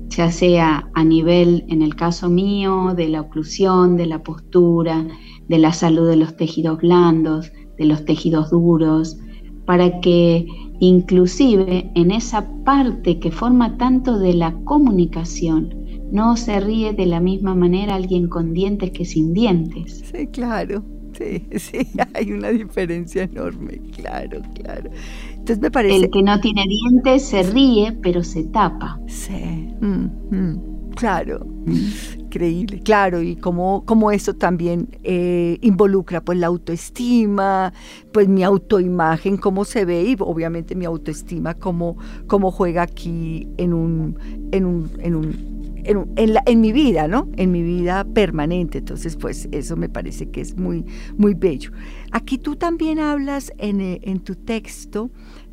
[0.09, 5.07] ya sea a nivel, en el caso mío, de la oclusión, de la postura,
[5.49, 9.19] de la salud de los tejidos blandos, de los tejidos duros,
[9.65, 10.47] para que
[10.81, 15.75] inclusive en esa parte que forma tanto de la comunicación,
[16.11, 20.05] no se ríe de la misma manera alguien con dientes que sin dientes.
[20.13, 20.83] Sí, claro.
[21.19, 24.91] Sí, sí, hay una diferencia enorme, claro, claro.
[25.31, 25.97] Entonces me parece...
[25.97, 29.01] El que no tiene dientes se ríe, pero se tapa.
[29.07, 29.33] Sí,
[29.81, 37.73] mm, mm, claro, increíble, claro, y como, como eso también eh, involucra pues la autoestima,
[38.13, 43.73] pues mi autoimagen, cómo se ve y obviamente mi autoestima, cómo, cómo juega aquí en
[43.73, 44.19] un,
[44.53, 45.58] en un, en un
[45.89, 47.29] en, mi vida, ¿no?
[47.37, 48.79] En mi vida permanente.
[48.79, 50.85] Entonces, pues eso me parece que es muy,
[51.17, 51.73] muy bello.
[52.13, 55.11] Aquí tú también hablas en, eh, tu texto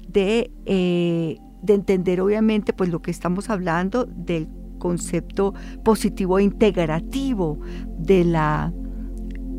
[0.07, 7.59] de, eh, de entender, obviamente, pues lo que estamos hablando del concepto positivo e integrativo
[7.97, 8.73] de la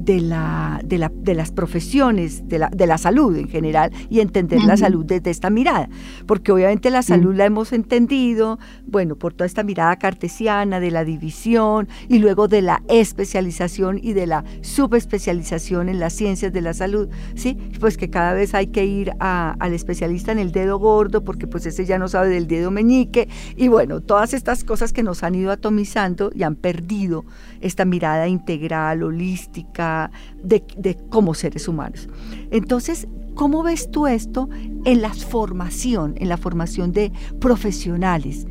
[0.07, 4.21] de, la, de, la, de las profesiones, de la, de la, salud en general y
[4.21, 5.89] entender la salud desde esta mirada,
[6.27, 11.05] porque obviamente la salud la hemos entendido, bueno, por toda esta mirada cartesiana de la
[11.05, 16.73] división y luego de la especialización y de la subespecialización en las ciencias de la
[16.73, 17.59] salud, ¿sí?
[17.81, 21.67] Pues que cada vez hay que ir al especialista en el dedo gordo porque pues
[21.67, 25.35] ese ya no sabe del dedo meñique y bueno, todas estas cosas que nos han
[25.35, 27.25] ido atomizando y han perdido
[27.61, 29.96] esta mirada integral, holística,
[30.43, 32.09] de, como seres humanos.
[32.51, 34.49] Entonces, ¿cómo ves tú esto
[34.85, 38.47] en la formación, en la formación de profesionales?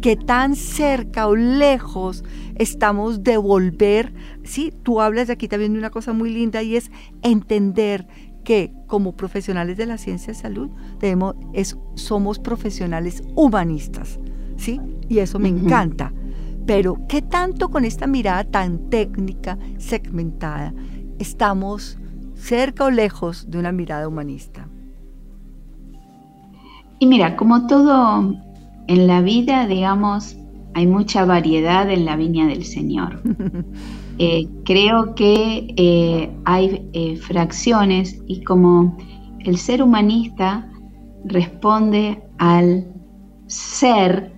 [0.00, 2.24] que tan cerca o lejos
[2.54, 4.14] estamos de volver,
[4.44, 8.06] sí, tú hablas de aquí también de una cosa muy linda y es entender
[8.44, 14.18] que como profesionales de la ciencia de salud debemos, es, somos profesionales humanistas,
[14.56, 14.80] ¿sí?
[15.08, 16.12] Y eso me encanta,
[16.66, 20.72] pero, ¿qué tanto con esta mirada tan técnica, segmentada,
[21.18, 21.98] estamos
[22.34, 24.68] cerca o lejos de una mirada humanista?
[26.98, 28.34] Y mira, como todo
[28.86, 30.36] en la vida, digamos,
[30.74, 33.22] hay mucha variedad en la viña del Señor.
[34.22, 38.98] Eh, creo que eh, hay eh, fracciones y como
[39.38, 40.70] el ser humanista
[41.24, 42.86] responde al
[43.46, 44.34] ser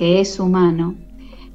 [0.00, 0.94] que es humano,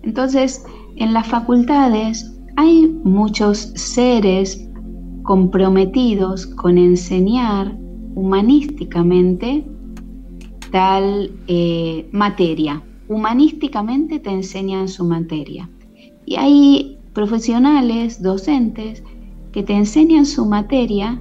[0.03, 0.63] entonces
[0.97, 4.69] en las facultades hay muchos seres
[5.23, 7.75] comprometidos con enseñar
[8.13, 9.65] humanísticamente
[10.71, 11.31] tal
[12.11, 12.83] materia.
[13.07, 15.67] Humanísticamente te enseñan su materia.
[16.27, 19.01] Y hay profesionales, docentes,
[19.53, 21.19] que te enseñan su materia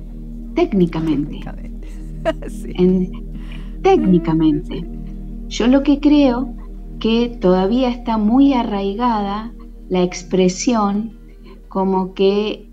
[0.55, 1.41] técnicamente.
[3.83, 4.87] técnicamente.
[5.49, 6.55] Yo lo que creo
[7.05, 9.53] que todavía está muy arraigada
[9.91, 11.13] la expresión
[11.69, 12.71] como que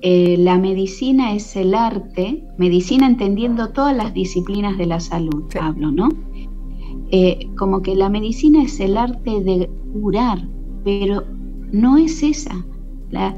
[0.00, 5.92] eh, la medicina es el arte, medicina entendiendo todas las disciplinas de la salud, hablo,
[5.92, 6.08] ¿no?
[7.10, 10.48] Eh, como que la medicina es el arte de curar,
[10.82, 11.24] pero
[11.70, 12.64] no es esa.
[13.10, 13.36] La,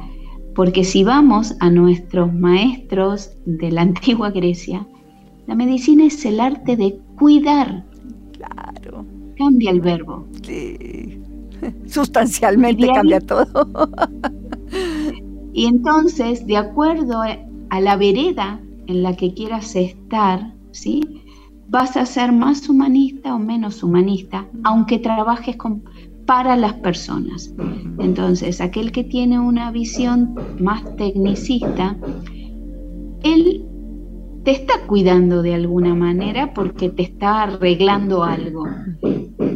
[0.54, 4.86] porque si vamos a nuestros maestros de la antigua Grecia,
[5.48, 7.86] la medicina es el arte de cuidar.
[9.36, 10.26] Cambia el verbo.
[10.42, 11.20] Sí.
[11.86, 13.68] Sustancialmente cambia todo.
[15.52, 21.22] y entonces, de acuerdo a la vereda en la que quieras estar, ¿sí?
[21.72, 25.82] vas a ser más humanista o menos humanista, aunque trabajes con
[26.26, 27.52] para las personas.
[27.98, 31.96] Entonces, aquel que tiene una visión más tecnicista,
[33.22, 33.64] él
[34.44, 38.66] te está cuidando de alguna manera porque te está arreglando algo,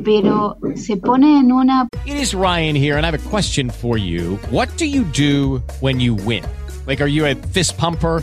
[0.04, 1.88] pero se pone en una...
[2.04, 4.38] It is Ryan here and I have a question for you.
[4.50, 6.44] What do you do when you win?
[6.86, 8.22] Like, are you a fist pumper?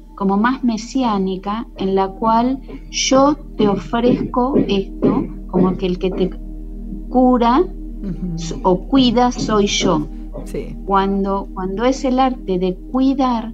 [0.15, 2.59] como más mesiánica en la cual
[2.89, 6.29] yo te ofrezco esto como que el que te
[7.09, 7.63] cura
[8.63, 10.07] o cuida soy yo.
[10.85, 13.53] Cuando, cuando es el arte de cuidar,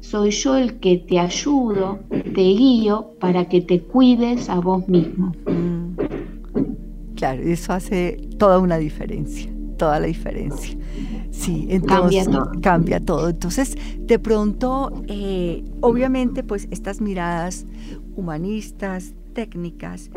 [0.00, 5.32] soy yo el que te ayudo, te guío para que te cuides a vos mismo.
[5.46, 5.96] Mm.
[7.16, 10.76] Claro, eso hace toda una diferencia, toda la diferencia.
[11.30, 12.28] Sí, entonces
[12.62, 13.28] cambia todo.
[13.28, 17.66] Entonces, de pronto, eh, obviamente, pues estas miradas
[18.16, 20.10] humanistas, técnicas,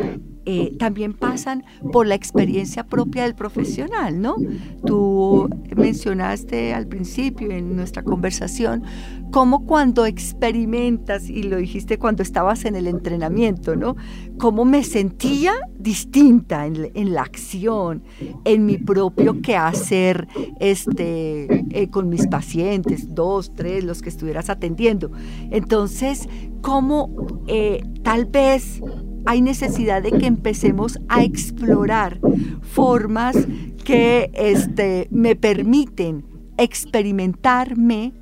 [0.52, 4.36] eh, también pasan por la experiencia propia del profesional, ¿no?
[4.84, 8.82] Tú mencionaste al principio en nuestra conversación
[9.30, 13.96] cómo cuando experimentas, y lo dijiste cuando estabas en el entrenamiento, ¿no?
[14.40, 18.02] Cómo me sentía distinta en, la acción,
[18.44, 20.28] en mi propio quehacer
[20.60, 25.12] este, eh, con mis pacientes, dos, tres, los que estuvieras atendiendo.
[25.52, 26.28] Entonces,
[26.64, 27.12] cómo
[27.46, 28.82] eh, tal vez
[29.26, 32.20] hay necesidad de que empecemos a explorar
[32.62, 33.36] formas
[33.84, 36.26] que este, me permiten
[36.58, 38.14] experimentarme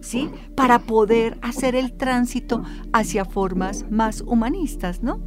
[0.00, 0.28] ¿sí?
[0.54, 2.62] Para poder hacer el tránsito
[2.92, 5.20] hacia formas más humanistas, ¿no?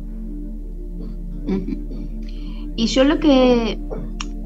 [2.75, 3.79] Y yo lo que,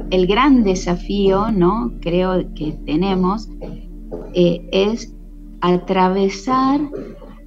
[0.09, 1.93] el gran desafío, ¿no?
[2.01, 3.49] Creo que tenemos,
[4.33, 5.13] eh, es
[5.61, 6.81] atravesar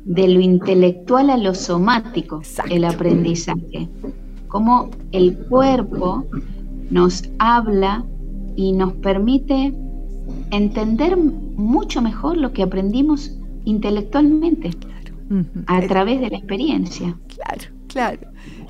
[0.08, 2.40] de lo intelectual a lo somático
[2.70, 3.88] el aprendizaje.
[4.48, 6.24] Cómo el cuerpo
[6.90, 8.04] nos habla
[8.56, 9.74] y nos permite
[10.50, 14.70] entender mucho mejor lo que aprendimos intelectualmente
[15.66, 17.14] a través de la experiencia.
[17.28, 18.18] Claro, claro.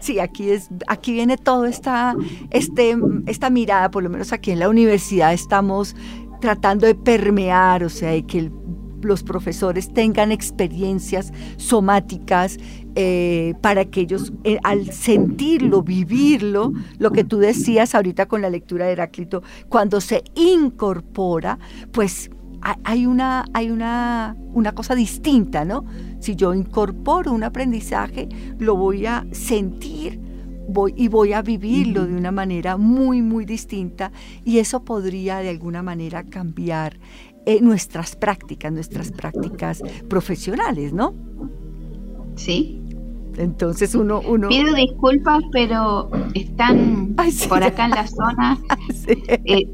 [0.00, 2.16] Sí, aquí es, aquí viene todo esta,
[2.50, 5.94] este, esta mirada, por lo menos aquí en la universidad estamos
[6.40, 8.50] tratando de permear, o sea, de que
[9.02, 12.58] los profesores tengan experiencias somáticas
[12.94, 18.50] eh, para que ellos eh, al sentirlo, vivirlo, lo que tú decías ahorita con la
[18.50, 21.58] lectura de Heráclito, cuando se incorpora,
[21.92, 22.30] pues
[22.60, 25.84] hay una, hay una, una cosa distinta, ¿no?
[26.18, 28.28] Si yo incorporo un aprendizaje,
[28.58, 30.20] lo voy a sentir
[30.68, 34.12] voy, y voy a vivirlo de una manera muy, muy distinta
[34.44, 36.98] y eso podría de alguna manera cambiar
[37.48, 41.14] eh, nuestras prácticas, nuestras prácticas profesionales, ¿no?
[42.36, 42.78] Sí,
[43.38, 44.48] Entonces uno, uno...
[44.48, 47.16] Pido disculpas, pero están
[47.48, 48.58] por acá en la zona.
[49.06, 49.66] Eh,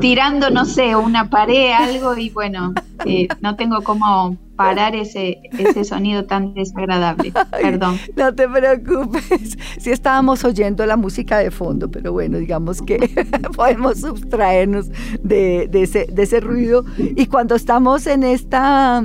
[0.00, 2.74] tirando, no sé, una pared, algo, y bueno,
[3.04, 7.32] eh, no tengo cómo parar ese, ese sonido tan desagradable.
[7.50, 7.98] Perdón.
[8.16, 9.56] No te preocupes.
[9.78, 12.98] Sí estábamos oyendo la música de fondo, pero bueno, digamos que
[13.56, 14.88] podemos sustraernos
[15.22, 16.84] de, de, ese, de ese ruido.
[16.98, 19.04] Y cuando estamos en esta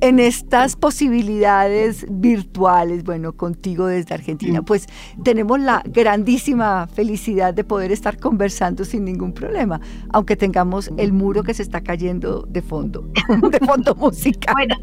[0.00, 4.86] en estas posibilidades virtuales, bueno, contigo desde Argentina, pues
[5.22, 9.80] tenemos la grandísima felicidad de poder estar conversando sin ningún problema,
[10.12, 13.10] aunque tengamos el muro que se está cayendo de fondo,
[13.50, 14.54] de fondo musical.
[14.54, 14.76] Bueno,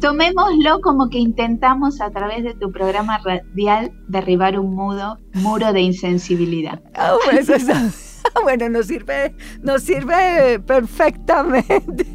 [0.00, 5.80] tomémoslo como que intentamos a través de tu programa radial derribar un mudo, muro de
[5.80, 6.82] insensibilidad.
[6.98, 7.46] Ah, pues
[8.42, 12.06] bueno, nos sirve, nos sirve perfectamente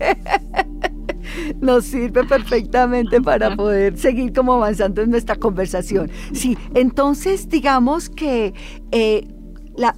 [1.62, 6.10] nos sirve perfectamente para poder seguir como avanzando en nuestra conversación.
[6.34, 8.54] Sí, entonces digamos que
[8.92, 9.28] eh,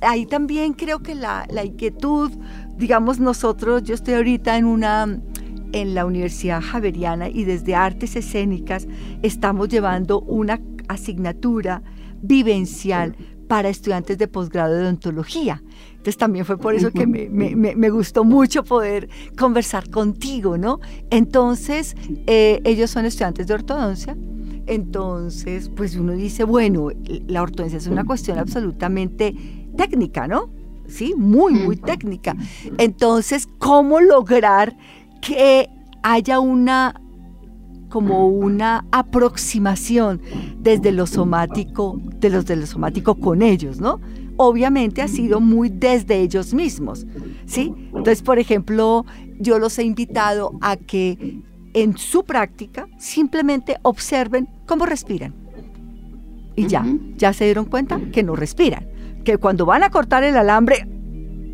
[0.02, 2.32] ahí también creo que la, la inquietud,
[2.78, 5.20] digamos nosotros, yo estoy ahorita en una
[5.74, 8.88] en la Universidad Javeriana y desde Artes Escénicas
[9.24, 11.82] estamos llevando una asignatura
[12.22, 13.16] vivencial
[13.54, 15.62] para estudiantes de posgrado de odontología.
[15.92, 20.80] Entonces también fue por eso que me, gustó mucho poder conversar contigo, ¿no?
[21.12, 21.96] Entonces,
[22.26, 24.18] eh, ellos son estudiantes de ortodoncia.
[24.66, 26.90] Entonces, pues uno dice, bueno,
[27.28, 29.36] la ortodoncia es una cuestión absolutamente
[29.78, 30.50] técnica, ¿no?
[30.88, 32.36] Sí, muy, muy técnica.
[32.80, 34.76] Entonces, ¿cómo lograr
[35.22, 35.70] que
[36.02, 37.00] haya una
[37.94, 40.20] como una aproximación
[40.58, 44.02] desde lo somático, de los de lo somático con ellos, ¿no?
[44.36, 47.06] Obviamente ha sido muy desde ellos mismos,
[47.46, 47.72] ¿sí?
[47.90, 49.06] Entonces, por ejemplo,
[49.40, 51.44] yo los he invitado a que
[51.76, 55.36] en su práctica simplemente observen cómo respiran.
[56.56, 56.84] Y ya,
[57.16, 58.88] ya se dieron cuenta que no respiran,
[59.24, 60.88] que cuando van a cortar el alambre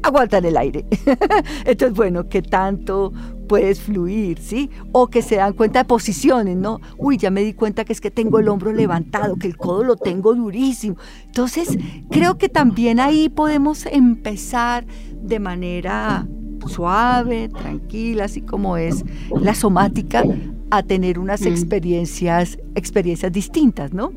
[0.03, 0.85] aguantan el aire.
[1.65, 3.11] Entonces, bueno, que tanto
[3.49, 4.69] puedes fluir, ¿sí?
[4.93, 6.79] O que se dan cuenta de posiciones, ¿no?
[6.97, 9.83] Uy, ya me di cuenta que es que tengo el hombro levantado, que el codo
[9.83, 10.95] lo tengo durísimo.
[11.25, 11.77] Entonces,
[12.09, 14.85] creo que también ahí podemos empezar
[15.21, 16.27] de manera
[16.67, 19.03] suave, tranquila, así como es
[19.41, 20.23] la somática,
[20.69, 21.47] a tener unas mm.
[21.47, 24.13] experiencias, experiencias distintas, ¿no?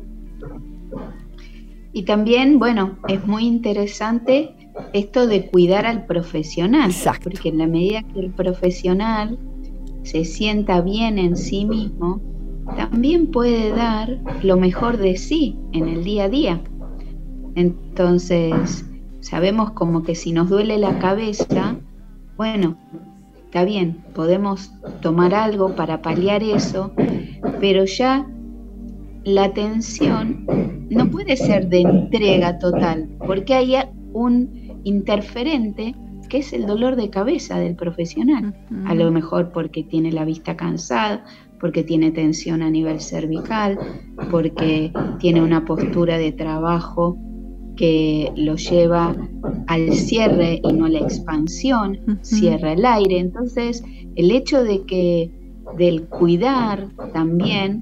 [1.91, 4.62] Y también, bueno, es muy interesante
[4.93, 6.91] esto de cuidar al profesional,
[7.23, 9.37] porque en la medida que el profesional
[10.03, 12.21] se sienta bien en sí mismo,
[12.77, 16.61] también puede dar lo mejor de sí en el día a día.
[17.55, 18.85] Entonces,
[19.19, 21.77] sabemos como que si nos duele la cabeza,
[22.37, 22.77] bueno,
[23.45, 24.71] está bien, podemos
[25.01, 26.91] tomar algo para paliar eso,
[27.59, 28.27] pero ya
[29.23, 30.45] la atención
[30.89, 33.75] no puede ser de entrega total, porque hay
[34.13, 35.95] un interferente
[36.29, 38.55] que es el dolor de cabeza del profesional.
[38.85, 41.23] A lo mejor porque tiene la vista cansada,
[41.59, 43.77] porque tiene tensión a nivel cervical,
[44.31, 47.17] porque tiene una postura de trabajo
[47.75, 49.15] que lo lleva
[49.67, 53.19] al cierre y no a la expansión, cierra el aire.
[53.19, 53.83] Entonces,
[54.15, 55.31] el hecho de que
[55.77, 57.81] del cuidar también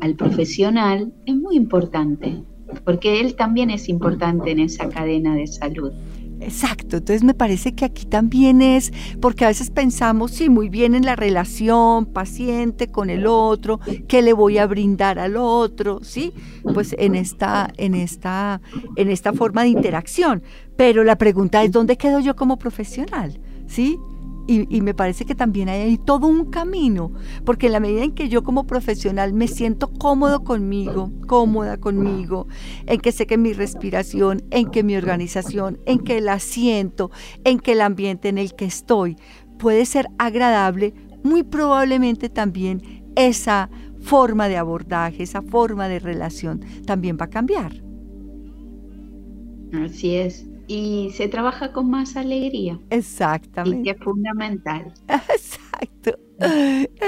[0.00, 2.42] al profesional es muy importante
[2.84, 5.92] porque él también es importante en esa cadena de salud.
[6.40, 10.94] Exacto, entonces me parece que aquí también es, porque a veces pensamos, sí, muy bien
[10.94, 16.32] en la relación paciente con el otro, qué le voy a brindar al otro, sí,
[16.72, 18.62] pues en esta, en esta,
[18.96, 20.42] en esta forma de interacción.
[20.76, 23.38] Pero la pregunta es, ¿dónde quedo yo como profesional?
[23.66, 23.98] ¿Sí?
[24.46, 27.12] Y, me parece que también hay ahí todo un camino,
[27.44, 32.48] porque en la medida en que yo como profesional me siento cómodo conmigo, cómoda conmigo,
[32.86, 37.12] en que sé que mi respiración, en que mi organización, en que el asiento,
[37.44, 39.16] en que el ambiente en el que estoy
[39.56, 43.70] puede ser agradable, muy probablemente también esa
[44.00, 47.84] forma de abordaje, esa forma de relación también va a cambiar.
[49.72, 52.78] Así es y se trabaja con más alegría.
[52.90, 53.80] Exactamente.
[53.80, 54.94] Y que es fundamental.
[55.08, 56.16] Exacto.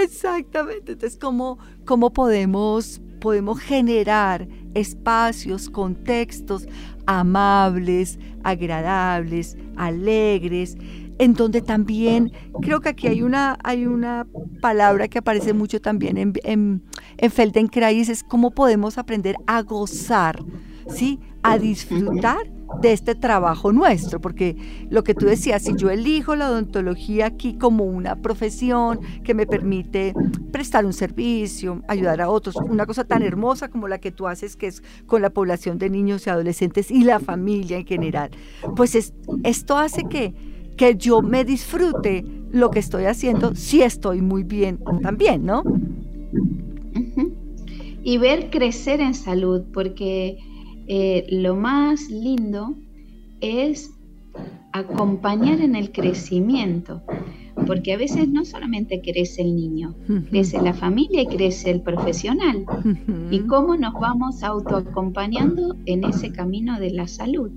[0.03, 0.93] Exactamente.
[0.93, 6.67] Entonces, ¿cómo, cómo podemos, podemos generar espacios, contextos
[7.07, 10.77] amables, agradables, alegres,
[11.19, 12.33] en donde también
[12.63, 14.27] creo que aquí hay una, hay una
[14.61, 16.83] palabra que aparece mucho también en, en,
[17.17, 20.43] en Feldenkrais, es cómo podemos aprender a gozar,
[20.89, 21.21] ¿sí?
[21.45, 22.51] a disfrutar
[22.81, 24.57] de este trabajo nuestro, porque
[24.91, 29.47] lo que tú decías, si yo elijo la odontología aquí como una profesión que me
[29.47, 30.15] permite
[30.51, 34.57] prestar un servicio, ayudar a otros, una cosa tan hermosa como la que tú haces,
[34.57, 38.31] que es con la población de niños y adolescentes y la familia en general,
[38.77, 38.95] pues
[39.45, 40.35] esto hace que,
[40.77, 45.63] que yo me disfrute lo que estoy haciendo si estoy muy bien también, ¿no?
[48.05, 50.39] Y ver crecer en salud, porque
[50.87, 52.75] eh, lo más lindo
[53.41, 53.93] es
[54.73, 57.03] acompañar en el crecimiento,
[57.67, 59.95] porque a veces no solamente crece el niño,
[60.31, 62.65] crece la familia y crece el profesional.
[63.31, 67.51] Y cómo nos vamos autoacompañando en ese camino de la salud.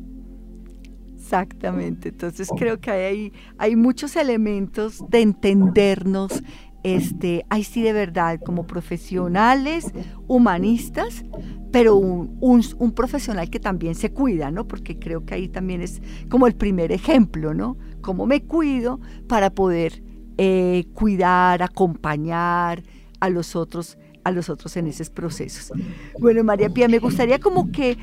[1.16, 6.44] Exactamente, entonces creo que hay, hay muchos elementos de entendernos,
[6.86, 9.92] este, ahí sí de verdad, como profesionales,
[10.28, 11.26] humanistas,
[11.72, 14.68] pero un, profesional que también se cuida, ¿no?
[14.68, 17.76] Porque creo que ahí también es como el primer ejemplo, ¿no?
[18.02, 20.04] Cómo me cuido para poder
[20.38, 22.84] eh, cuidar, acompañar
[23.20, 25.72] a los otros a los otros en esos procesos.
[26.20, 27.96] Bueno, María Pía, me gustaría como que,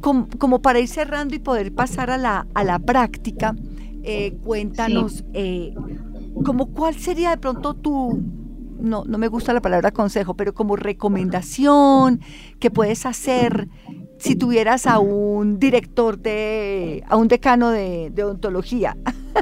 [0.00, 3.56] como, para ir cerrando y poder pasar a la, a la práctica,
[4.02, 5.74] eh, cuéntanos eh,
[6.44, 8.22] como cuál sería de pronto tu,
[8.80, 12.20] no, no me gusta la palabra consejo, pero como recomendación
[12.58, 13.68] que puedes hacer
[14.18, 18.96] si tuvieras a un director de, a un decano de, odontología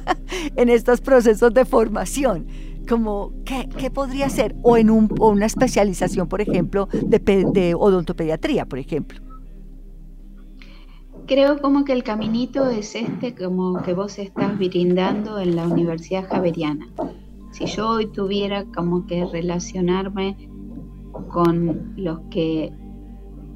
[0.57, 2.46] en estos procesos de formación,
[2.88, 4.55] como ¿qué, podría ser?
[4.62, 9.28] O en un, una especialización, por ejemplo, de, de odontopediatría, por ejemplo.
[11.29, 16.26] Creo como que el caminito es este como que vos estás brindando en la Universidad
[16.29, 16.89] Javeriana
[17.51, 20.49] si yo hoy tuviera como que relacionarme
[21.29, 22.72] con los que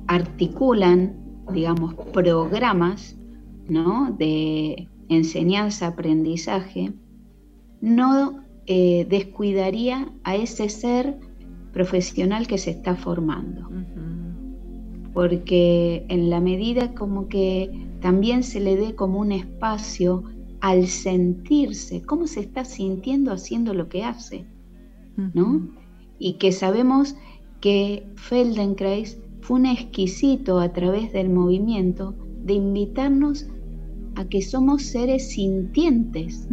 [0.06, 1.16] articulan,
[1.52, 3.16] digamos, programas
[3.68, 4.14] ¿no?
[4.18, 6.92] de enseñanza-aprendizaje,
[7.80, 11.18] no eh, descuidaría a ese ser
[11.72, 13.68] profesional que se está formando.
[15.14, 20.24] Porque en la medida como que también se le dé como un espacio
[20.60, 24.46] al sentirse, cómo se está sintiendo haciendo lo que hace,
[25.34, 25.68] ¿no?
[26.18, 27.16] Y que sabemos
[27.60, 33.48] que Feldenkrais fue un exquisito a través del movimiento de invitarnos
[34.14, 36.48] a que somos seres sintientes,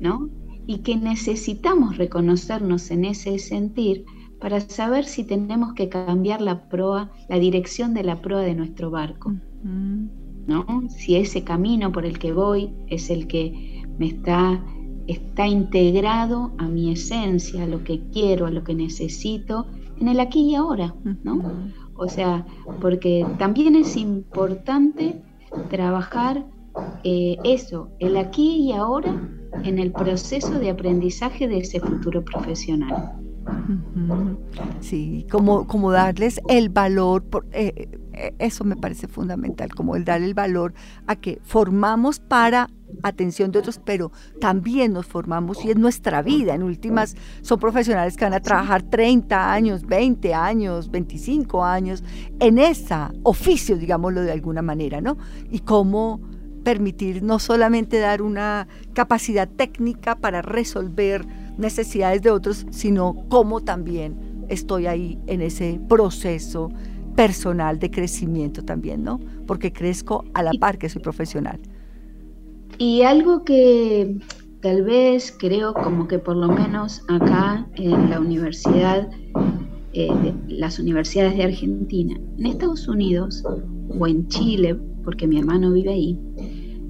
[0.00, 0.30] ¿no?
[0.66, 4.06] Y que necesitamos reconocernos en ese sentir
[4.40, 8.90] para saber si tenemos que cambiar la proa, la dirección de la proa de nuestro
[8.90, 9.32] barco.
[10.88, 14.62] Si ese camino por el que voy es el que me está,
[15.06, 19.66] está integrado a mi esencia, a lo que quiero, a lo que necesito,
[20.00, 21.42] en el aquí y ahora, ¿no?
[21.96, 22.44] O sea,
[22.80, 25.22] porque también es importante
[25.70, 26.44] trabajar
[27.04, 29.30] eh, eso, el aquí y ahora
[29.62, 33.23] en el proceso de aprendizaje de ese futuro profesional.
[34.80, 40.04] Sí, como, como darles el valor, por, eh, eh, eso me parece fundamental, como el
[40.04, 40.74] dar el valor
[41.06, 42.70] a que formamos para
[43.02, 46.54] atención de otros, pero también nos formamos y es nuestra vida.
[46.54, 52.04] En últimas, son profesionales que van a trabajar 30 años, 20 años, 25 años
[52.40, 55.16] en ese oficio, digámoslo de alguna manera, ¿no?
[55.50, 56.20] Y cómo
[56.62, 61.26] permitir no solamente dar una capacidad técnica para resolver
[61.58, 66.70] necesidades de otros, sino cómo también estoy ahí en ese proceso
[67.16, 69.20] personal de crecimiento también, ¿no?
[69.46, 71.60] Porque crezco a la par que soy profesional.
[72.78, 74.18] Y algo que
[74.60, 79.08] tal vez creo como que por lo menos acá en la universidad,
[79.92, 83.44] eh, las universidades de Argentina, en Estados Unidos
[83.98, 86.18] o en Chile, porque mi hermano vive ahí,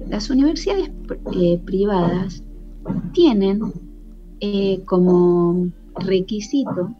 [0.07, 0.89] las universidades
[1.35, 2.43] eh, privadas
[3.13, 3.61] tienen
[4.47, 6.95] eh, como requisito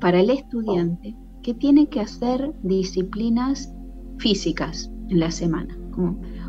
[0.00, 3.72] para el estudiante que tiene que hacer disciplinas
[4.18, 5.76] físicas en la semana.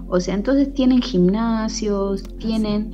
[0.07, 2.91] o sea, entonces tienen gimnasios, tienen...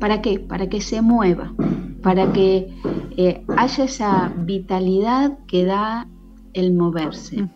[0.00, 0.38] ¿Para qué?
[0.38, 1.54] Para que se mueva,
[2.02, 2.70] para que
[3.16, 6.08] eh, haya esa vitalidad que da
[6.54, 7.48] el moverse.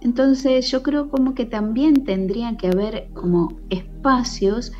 [0.00, 4.72] Entonces yo creo como que también tendría que haber como espacios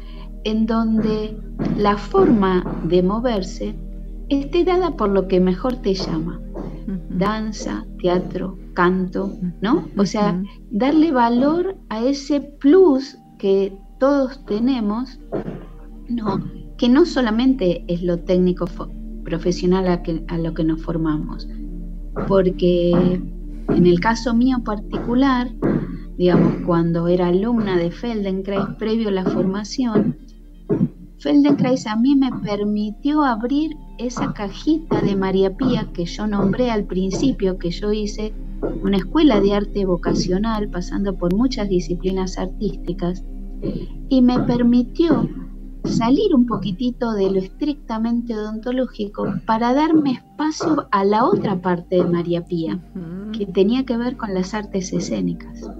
[0.44, 1.36] en donde
[1.76, 3.74] la forma de moverse
[4.40, 6.40] esté dada por lo que mejor te llama.
[7.10, 9.88] Danza, teatro, canto, ¿no?
[9.96, 15.20] O sea, darle valor a ese plus que todos tenemos,
[16.08, 16.40] no,
[16.76, 18.66] que no solamente es lo técnico
[19.24, 21.48] profesional a, a lo que nos formamos,
[22.26, 23.20] porque
[23.68, 25.48] en el caso mío particular,
[26.18, 30.16] digamos, cuando era alumna de Feldenkrais, previo a la formación,
[31.18, 36.84] Feldenkrais a mí me permitió abrir esa cajita de María Pía que yo nombré al
[36.84, 38.32] principio, que yo hice
[38.82, 43.24] una escuela de arte vocacional pasando por muchas disciplinas artísticas,
[44.08, 45.28] y me permitió
[45.84, 52.04] salir un poquitito de lo estrictamente odontológico para darme espacio a la otra parte de
[52.04, 52.80] María Pía,
[53.32, 55.70] que tenía que ver con las artes escénicas.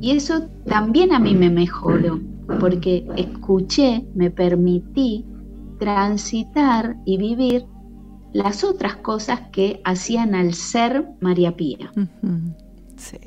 [0.00, 2.20] Y eso también a mí me mejoró,
[2.58, 5.24] porque escuché, me permití
[5.82, 7.66] transitar y vivir
[8.32, 11.90] las otras cosas que hacían al ser María Pía.
[12.96, 13.18] Sí.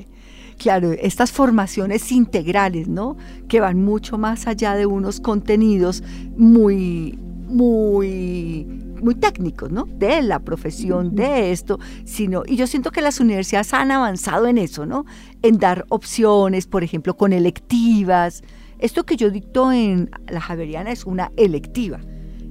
[0.58, 3.18] Claro, estas formaciones integrales, ¿no?
[3.50, 6.02] Que van mucho más allá de unos contenidos
[6.38, 8.64] muy, muy,
[9.04, 9.84] muy técnicos, ¿no?
[9.84, 14.58] De la profesión, de esto, sino, y yo siento que las universidades han avanzado en
[14.58, 15.04] eso, ¿no?
[15.42, 18.44] En dar opciones, por ejemplo, con electivas.
[18.80, 22.00] Esto que yo dicto en la Javeriana es una electiva.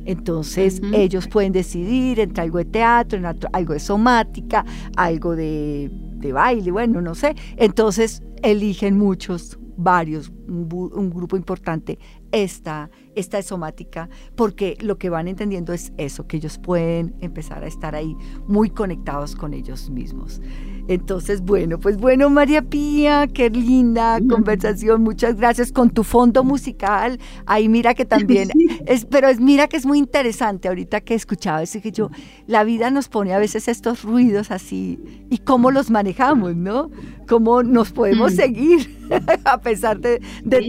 [0.04, 3.18] Entonces ellos pueden decidir entre algo de teatro,
[3.52, 4.64] algo de somática,
[4.96, 5.90] algo de
[6.24, 7.36] de baile, bueno, no sé.
[7.56, 11.98] Entonces eligen muchos, varios, un, grupo importante,
[12.32, 17.66] esta, esta somática, porque lo que van entendiendo es eso, que ellos pueden empezar a
[17.66, 20.40] estar ahí muy conectados con ellos mismos.
[20.86, 27.18] Entonces, bueno, pues bueno, María Pía, qué linda conversación, muchas gracias con tu fondo musical.
[27.46, 28.50] Ahí mira que también,
[28.86, 32.10] es, pero es, mira que es muy interesante ahorita que escuchaba eso que yo,
[32.46, 34.98] la vida nos pone a veces estos ruidos así
[35.30, 36.90] y cómo los manejamos, ¿no?
[37.26, 38.36] Cómo nos podemos mm.
[38.36, 38.94] seguir
[39.44, 40.20] a pesar de,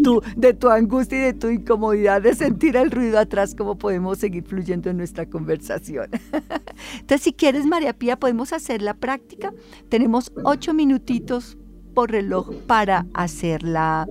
[0.04, 4.18] tu, de tu angustia y de tu incomodidad de sentir el ruido atrás, cómo podemos
[4.18, 6.10] seguir fluyendo en nuestra conversación.
[7.00, 9.54] Entonces, si quieres, María Pía, podemos hacer la práctica.
[9.90, 11.58] Tenemos ocho minutitos
[11.94, 14.08] por reloj para hacer la,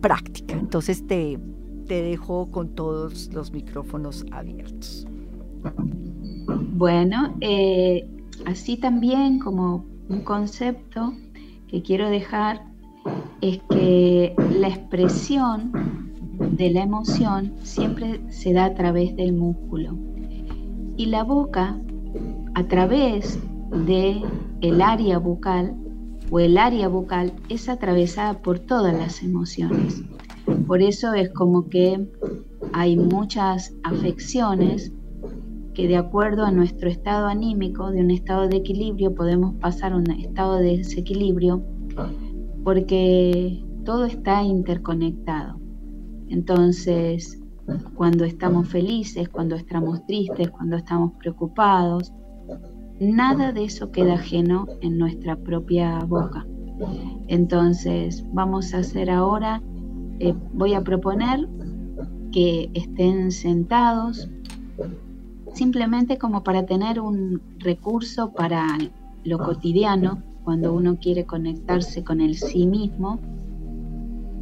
[0.00, 0.54] práctica.
[0.54, 1.38] Entonces te,
[1.86, 5.06] te dejo con todos los micrófonos abiertos.
[6.46, 8.08] Bueno, eh,
[8.46, 11.12] así también como un concepto
[11.68, 12.64] que quiero dejar
[13.40, 15.72] es que la expresión
[16.38, 19.96] de la emoción siempre se da a través del músculo
[20.96, 21.78] y la boca
[22.54, 23.38] a través
[23.86, 24.22] de
[24.60, 25.76] el área bucal
[26.30, 30.02] o el área bucal es atravesada por todas las emociones.
[30.66, 32.08] Por eso es como que
[32.72, 34.92] hay muchas afecciones
[35.76, 39.96] que de acuerdo a nuestro estado anímico, de un estado de equilibrio, podemos pasar a
[39.96, 41.62] un estado de desequilibrio,
[42.64, 45.60] porque todo está interconectado.
[46.28, 47.42] Entonces,
[47.94, 52.10] cuando estamos felices, cuando estamos tristes, cuando estamos preocupados,
[52.98, 56.46] nada de eso queda ajeno en nuestra propia boca.
[57.28, 59.62] Entonces, vamos a hacer ahora,
[60.20, 61.46] eh, voy a proponer
[62.32, 64.30] que estén sentados,
[65.56, 68.76] simplemente como para tener un recurso para
[69.24, 73.18] lo cotidiano, cuando uno quiere conectarse con el sí mismo,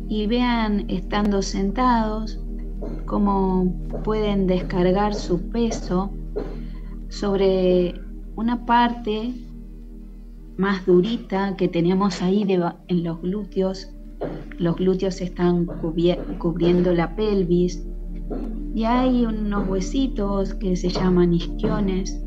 [0.08, 2.40] y vean estando sentados
[3.06, 6.10] cómo pueden descargar su peso
[7.08, 7.94] sobre
[8.34, 9.32] una parte
[10.56, 12.42] más durita que tenemos ahí
[12.88, 13.88] en los glúteos.
[14.58, 15.66] Los glúteos están
[16.38, 17.86] cubriendo la pelvis
[18.74, 22.22] y hay unos huesitos que se llaman isquiones.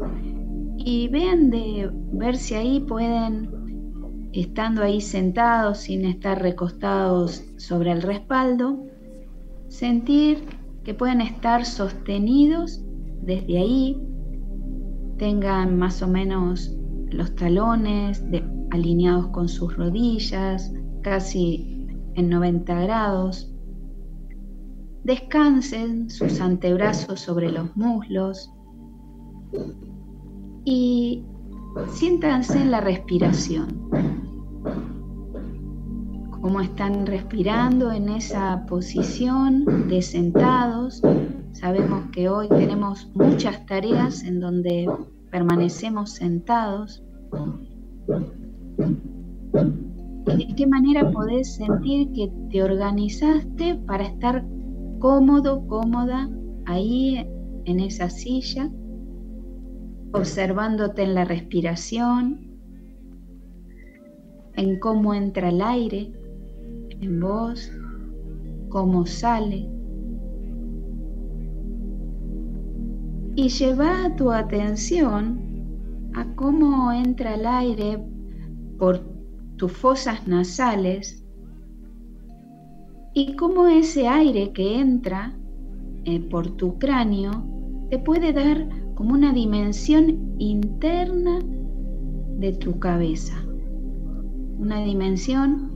[0.78, 8.02] Y vean de ver si ahí pueden, estando ahí sentados sin estar recostados sobre el
[8.02, 8.86] respaldo,
[9.68, 10.43] sentir
[10.84, 12.82] que pueden estar sostenidos
[13.22, 14.02] desde ahí
[15.18, 16.74] tengan más o menos
[17.10, 18.24] los talones
[18.72, 23.54] alineados con sus rodillas, casi en 90 grados.
[25.08, 28.53] Descansen sus antebrazos sobre los muslos
[30.66, 31.24] y
[31.93, 33.89] siéntanse en la respiración.
[36.41, 41.01] Cómo están respirando en esa posición de sentados
[41.60, 44.88] Sabemos que hoy tenemos muchas tareas en donde
[45.32, 47.03] permanecemos sentados.
[50.26, 54.45] ¿De qué manera podés sentir que te organizaste para estar
[55.00, 56.30] cómodo, cómoda
[56.66, 57.28] ahí
[57.66, 58.70] en esa silla,
[60.14, 62.60] observándote en la respiración,
[64.56, 66.12] en cómo entra el aire
[67.00, 67.72] en vos,
[68.70, 69.78] cómo sale?
[73.38, 78.04] y lleva tu atención a cómo entra el aire
[78.80, 79.00] por
[79.58, 81.24] tus fosas nasales
[83.18, 85.34] y cómo ese aire que entra
[86.05, 87.32] eh, por tu cráneo
[87.89, 91.39] te puede dar como una dimensión interna
[92.38, 93.43] de tu cabeza,
[94.59, 95.72] una dimensión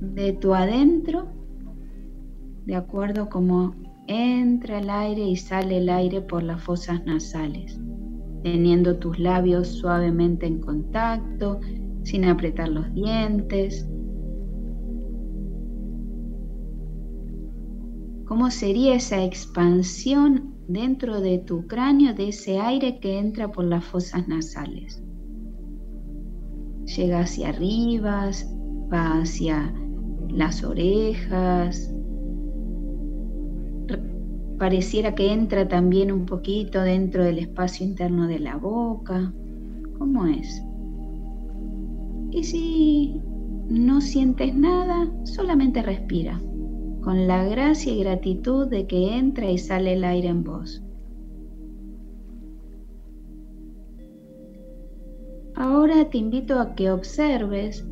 [0.00, 1.28] de tu adentro,
[2.64, 3.76] de acuerdo como
[4.08, 7.80] entra el aire y sale el aire por las fosas nasales,
[8.42, 11.60] teniendo tus labios suavemente en contacto,
[12.02, 13.88] sin apretar los dientes.
[18.26, 23.84] ¿Cómo sería esa expansión dentro de tu cráneo de ese aire que entra por las
[23.84, 25.00] fosas nasales?
[26.96, 28.30] Llega hacia arriba,
[28.92, 29.72] va hacia
[30.28, 31.94] las orejas,
[34.58, 39.32] pareciera que entra también un poquito dentro del espacio interno de la boca.
[39.98, 40.62] ¿Cómo es?
[42.32, 43.20] Y si
[43.68, 46.40] no sientes nada, solamente respira,
[47.06, 50.82] con la gracia y gratitud de que entra y sale el aire en vos.
[55.54, 57.86] Ahora te invito a que observes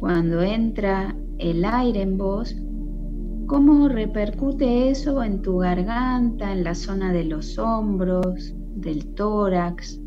[0.00, 2.56] cuando entra el aire en vos,
[3.46, 10.00] cómo repercute eso en tu garganta, en la zona de los hombros, del tórax,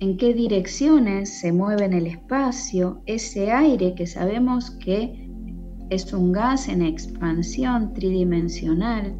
[0.00, 5.29] en qué direcciones se mueve en el espacio ese aire que sabemos que
[5.90, 9.14] es un gas en expansión tridimensional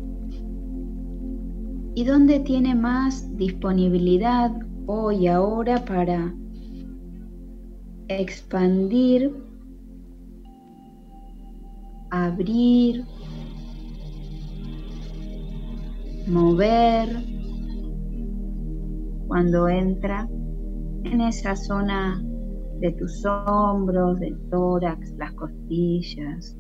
[1.95, 4.53] y dónde tiene más disponibilidad
[4.87, 6.35] hoy ahora para
[8.09, 9.33] expandir
[12.11, 13.05] abrir,
[16.27, 17.09] mover
[19.29, 20.29] cuando entra
[21.05, 22.21] en esa zona
[22.81, 26.60] de tus hombros, del tórax, las costillas.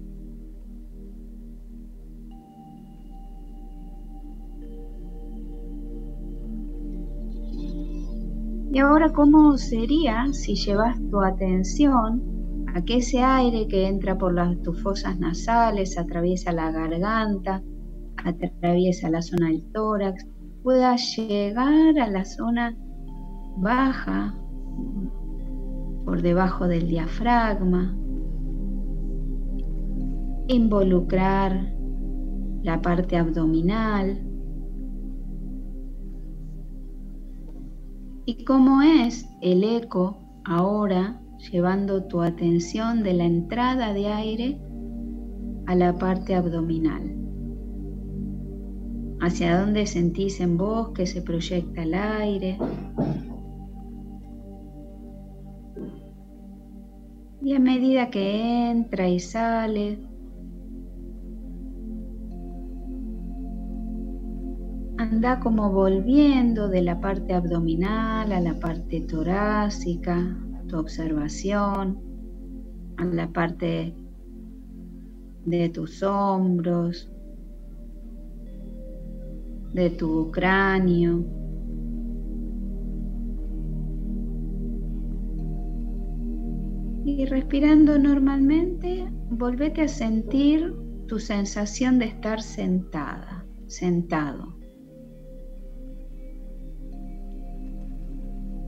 [8.72, 14.32] Y ahora, ¿cómo sería si llevas tu atención a que ese aire que entra por
[14.32, 17.62] las, tus fosas nasales, atraviesa la garganta,
[18.24, 20.24] atraviesa la zona del tórax,
[20.62, 22.76] pueda llegar a la zona
[23.56, 24.36] baja,
[26.04, 27.96] por debajo del diafragma,
[30.48, 31.72] involucrar
[32.62, 34.29] la parte abdominal.
[38.30, 41.20] ¿Y cómo es el eco ahora
[41.50, 44.60] llevando tu atención de la entrada de aire
[45.66, 47.12] a la parte abdominal.
[49.20, 52.56] Hacia dónde sentís en vos que se proyecta el aire.
[57.42, 59.98] Y a medida que entra y sale,
[65.00, 70.36] anda como volviendo de la parte abdominal a la parte torácica,
[70.68, 71.98] tu observación
[72.98, 73.94] a la parte
[75.46, 77.10] de tus hombros,
[79.72, 81.24] de tu cráneo.
[87.06, 90.76] Y respirando normalmente, volvete a sentir
[91.06, 94.59] tu sensación de estar sentada, sentado.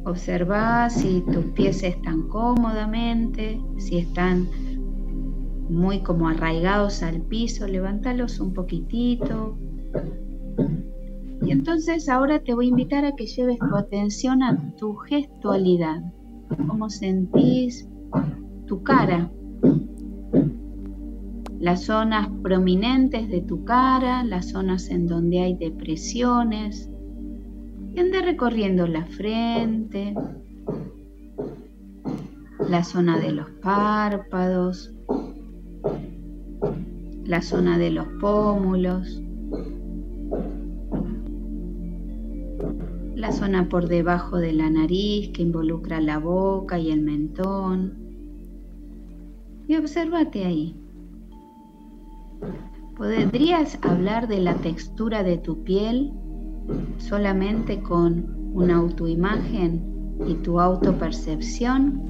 [0.04, 4.48] Observa si tus pies están cómodamente, si están
[5.68, 9.56] muy como arraigados al piso, levántalos un poquitito.
[11.42, 16.02] Y entonces ahora te voy a invitar a que lleves tu atención a tu gestualidad,
[16.68, 17.88] cómo sentís
[18.66, 19.30] tu cara,
[21.58, 26.91] las zonas prominentes de tu cara, las zonas en donde hay depresiones,
[27.94, 30.14] y anda recorriendo la frente,
[32.68, 34.94] la zona de los párpados,
[37.24, 39.20] la zona de los pómulos,
[43.14, 47.94] la zona por debajo de la nariz que involucra la boca y el mentón.
[49.68, 50.76] Y obsérvate ahí.
[52.96, 56.12] ¿Podrías hablar de la textura de tu piel
[56.98, 62.00] Solamente con una autoimagen y tu autopercepción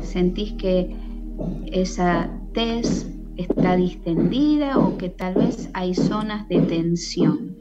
[0.00, 0.96] sentís que
[1.66, 7.56] esa tez está distendida o que tal vez hay zonas de tensión.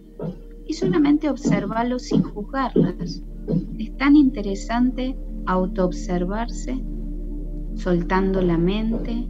[0.68, 3.24] Y solamente observarlos sin juzgarlas.
[3.78, 6.84] Es tan interesante autoobservarse,
[7.76, 9.28] soltando la mente,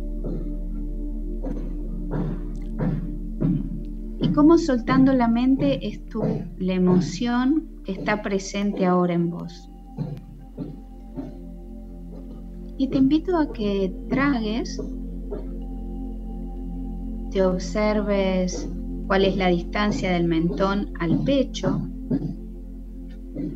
[4.20, 6.22] y cómo soltando la mente es tu,
[6.57, 9.70] la emoción que está presente ahora en vos.
[12.78, 14.82] Y te invito a que tragues,
[17.32, 18.70] te observes
[19.07, 21.82] cuál es la distancia del mentón al pecho,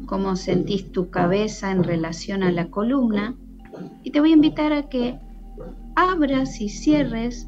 [0.05, 3.36] cómo sentís tu cabeza en relación a la columna
[4.03, 5.20] y te voy a invitar a que
[5.95, 7.45] abras y cierres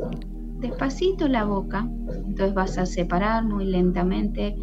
[0.64, 1.88] despacito la boca.
[2.26, 4.56] Entonces vas a separar muy lentamente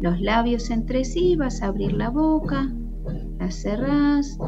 [0.00, 2.72] los labios entre sí, vas a abrir la boca,
[3.38, 4.38] la cerrás,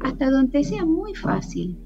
[0.00, 1.78] hasta donde sea muy fácil.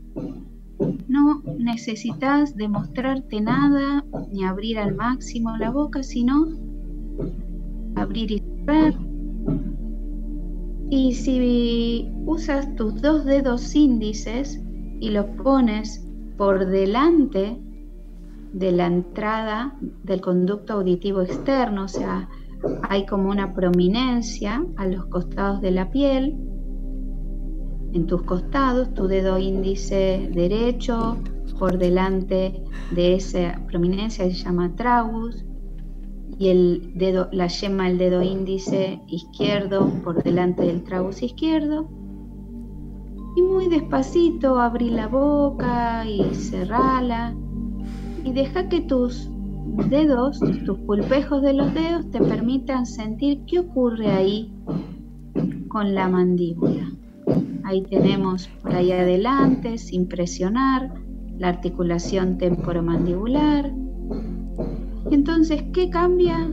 [1.09, 6.49] No necesitas demostrarte nada ni abrir al máximo la boca, sino
[7.95, 8.95] abrir y cerrar.
[10.91, 14.61] Y si usas tus dos dedos índices
[15.01, 16.10] y los pones
[16.41, 17.61] por delante
[18.55, 22.31] de la entrada del conducto auditivo externo, o sea,
[22.89, 26.39] hay como una prominencia a los costados de la piel.
[27.93, 31.19] En tus costados, tu dedo índice derecho
[31.59, 32.63] por delante
[32.93, 35.45] de esa prominencia se llama tragus
[36.39, 42.00] y el dedo, la yema del dedo índice izquierdo por delante del tragus izquierdo
[43.37, 47.35] y muy despacito abrí la boca y cerrala.
[48.25, 49.31] Y deja que tus
[49.89, 54.53] dedos, tus pulpejos de los dedos, te permitan sentir qué ocurre ahí
[55.69, 56.91] con la mandíbula.
[57.65, 60.93] Ahí tenemos por ahí adelante, sin presionar,
[61.39, 63.73] la articulación temporomandibular.
[65.11, 66.51] Entonces, ¿qué cambia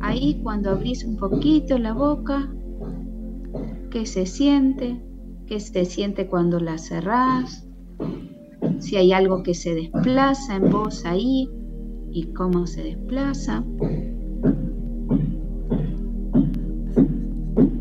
[0.00, 2.48] ahí cuando abrís un poquito la boca?
[3.90, 5.07] ¿Qué se siente?
[5.48, 7.66] Qué se siente cuando la cerrás,
[8.80, 11.48] si hay algo que se desplaza en vos ahí
[12.12, 13.64] y cómo se desplaza.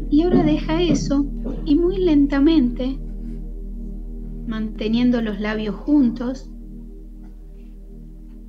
[0.09, 1.26] Y ahora deja eso
[1.65, 2.97] y muy lentamente,
[4.47, 6.49] manteniendo los labios juntos,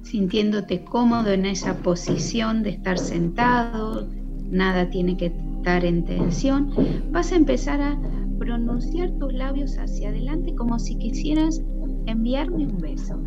[0.02, 4.08] sintiéndote cómodo en esa posición de estar sentado,
[4.48, 6.72] nada tiene que estar en tensión,
[7.10, 11.60] vas a empezar a pronunciar tus labios hacia adelante como si quisieras
[12.06, 13.20] enviarme un beso.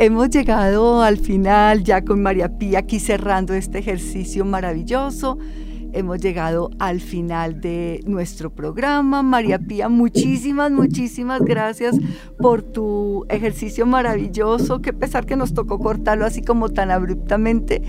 [0.00, 5.38] Hemos llegado al final ya con María Pía aquí cerrando este ejercicio maravilloso.
[5.92, 9.22] Hemos llegado al final de nuestro programa.
[9.22, 11.96] María Pía, muchísimas, muchísimas gracias
[12.38, 14.80] por tu ejercicio maravilloso.
[14.80, 17.82] Qué pesar que nos tocó cortarlo así como tan abruptamente.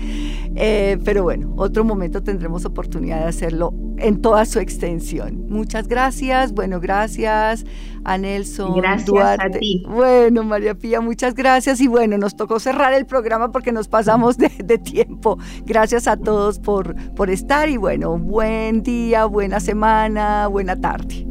[0.54, 5.46] Eh, pero bueno, otro momento tendremos oportunidad de hacerlo en toda su extensión.
[5.48, 6.52] Muchas gracias.
[6.52, 7.64] Bueno, gracias
[8.04, 9.58] a Nelson gracias Duarte.
[9.58, 9.84] A ti.
[9.88, 11.80] Bueno, María Pía, muchas gracias.
[11.80, 15.38] Y bueno, nos tocó cerrar el programa porque nos pasamos de, de tiempo.
[15.64, 21.26] Gracias a todos por, por estar y bueno, buen día, buena semana, buena tarde.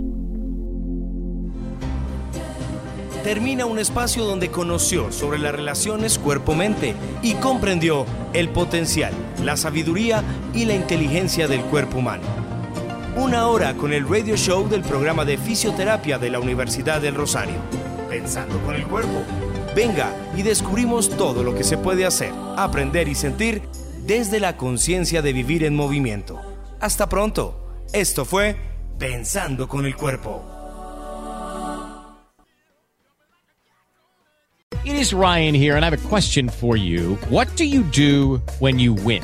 [3.23, 9.11] Termina un espacio donde conoció sobre las relaciones cuerpo-mente y comprendió el potencial,
[9.43, 12.23] la sabiduría y la inteligencia del cuerpo humano.
[13.15, 17.55] Una hora con el radio show del programa de fisioterapia de la Universidad del Rosario.
[18.07, 19.23] Pensando con el cuerpo.
[19.75, 23.61] Venga y descubrimos todo lo que se puede hacer, aprender y sentir
[24.05, 26.39] desde la conciencia de vivir en movimiento.
[26.79, 27.55] Hasta pronto.
[27.93, 28.55] Esto fue
[28.99, 30.43] Pensando con el cuerpo.
[34.85, 37.17] It is Ryan here, and I have a question for you.
[37.29, 39.23] What do you do when you win?